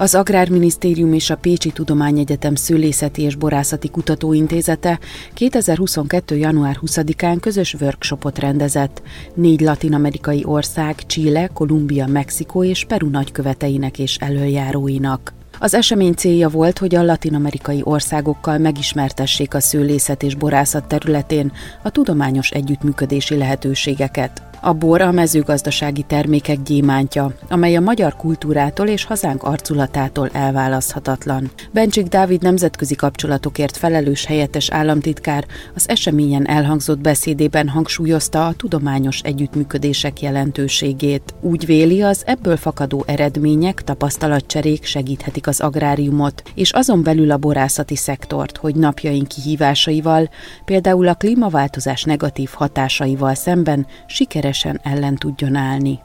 Az 0.00 0.14
Agrárminisztérium 0.14 1.12
és 1.12 1.30
a 1.30 1.36
Pécsi 1.36 1.70
Tudományegyetem 1.70 2.54
Szőlészeti 2.54 3.22
és 3.22 3.34
Borászati 3.34 3.88
Kutatóintézete 3.88 4.98
2022. 5.34 6.36
január 6.36 6.78
20-án 6.80 7.36
közös 7.40 7.74
workshopot 7.80 8.38
rendezett 8.38 9.02
négy 9.34 9.60
latinamerikai 9.60 10.42
ország, 10.44 11.06
Chile, 11.06 11.46
Kolumbia, 11.46 12.06
Mexikó 12.06 12.64
és 12.64 12.84
Peru 12.84 13.08
nagyköveteinek 13.08 13.98
és 13.98 14.16
elöljáróinak. 14.16 15.32
Az 15.58 15.74
esemény 15.74 16.14
célja 16.14 16.48
volt, 16.48 16.78
hogy 16.78 16.94
a 16.94 17.02
latinamerikai 17.02 17.80
országokkal 17.84 18.58
megismertessék 18.58 19.54
a 19.54 19.60
szőlészet 19.60 20.22
és 20.22 20.34
borászat 20.34 20.88
területén 20.88 21.52
a 21.82 21.90
tudományos 21.90 22.50
együttműködési 22.50 23.36
lehetőségeket. 23.36 24.49
A 24.62 24.72
bor 24.72 25.00
a 25.00 25.10
mezőgazdasági 25.10 26.02
termékek 26.02 26.62
gyémántja, 26.62 27.32
amely 27.48 27.76
a 27.76 27.80
magyar 27.80 28.16
kultúrától 28.16 28.86
és 28.86 29.04
hazánk 29.04 29.42
arculatától 29.42 30.28
elválaszthatatlan. 30.32 31.50
Bencsik 31.72 32.06
Dávid 32.06 32.42
nemzetközi 32.42 32.94
kapcsolatokért 32.94 33.76
felelős 33.76 34.24
helyettes 34.24 34.70
államtitkár 34.70 35.44
az 35.74 35.88
eseményen 35.88 36.48
elhangzott 36.48 36.98
beszédében 36.98 37.68
hangsúlyozta 37.68 38.46
a 38.46 38.52
tudományos 38.52 39.20
együttműködések 39.20 40.20
jelentőségét. 40.22 41.34
Úgy 41.40 41.66
véli, 41.66 42.02
az 42.02 42.22
ebből 42.26 42.56
fakadó 42.56 43.04
eredmények, 43.06 43.82
tapasztalatcserék 43.82 44.84
segíthetik 44.84 45.46
az 45.46 45.60
agráriumot, 45.60 46.42
és 46.54 46.70
azon 46.70 47.02
belül 47.02 47.30
a 47.30 47.36
borászati 47.36 47.96
szektort, 47.96 48.56
hogy 48.56 48.74
napjaink 48.74 49.28
kihívásaival, 49.28 50.30
például 50.64 51.08
a 51.08 51.14
klímaváltozás 51.14 52.04
negatív 52.04 52.50
hatásaival 52.52 53.34
szemben 53.34 53.86
sikeres 54.06 54.48
sikeresen 54.52 54.80
ellen 54.82 55.14
tudjon 55.14 55.54
állni. 55.54 55.98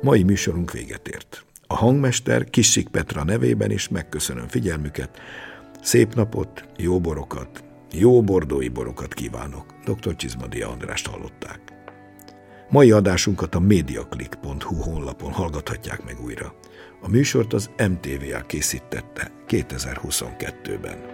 Mai 0.00 0.22
műsorunk 0.22 0.70
véget 0.72 1.08
ért. 1.08 1.44
A 1.66 1.74
hangmester 1.74 2.44
Kissik 2.44 2.88
Petra 2.88 3.24
nevében 3.24 3.70
is 3.70 3.88
megköszönöm 3.88 4.48
figyelmüket, 4.48 5.20
szép 5.82 6.14
napot, 6.14 6.64
jó 6.76 7.00
borokat 7.00 7.64
Jó 7.92 8.22
bordói 8.22 8.68
borokat 8.68 9.14
kívánok, 9.14 9.66
dr. 9.84 10.16
Csizmadi 10.16 10.62
Andrást 10.62 11.06
hallották. 11.06 11.63
Mai 12.70 12.90
adásunkat 12.90 13.54
a 13.54 13.60
mediaclick.hu 13.60 14.74
honlapon 14.74 15.32
hallgathatják 15.32 16.04
meg 16.04 16.16
újra. 16.24 16.54
A 17.02 17.08
műsort 17.08 17.52
az 17.52 17.70
MTVA 17.76 18.40
készítette 18.40 19.32
2022-ben. 19.48 21.13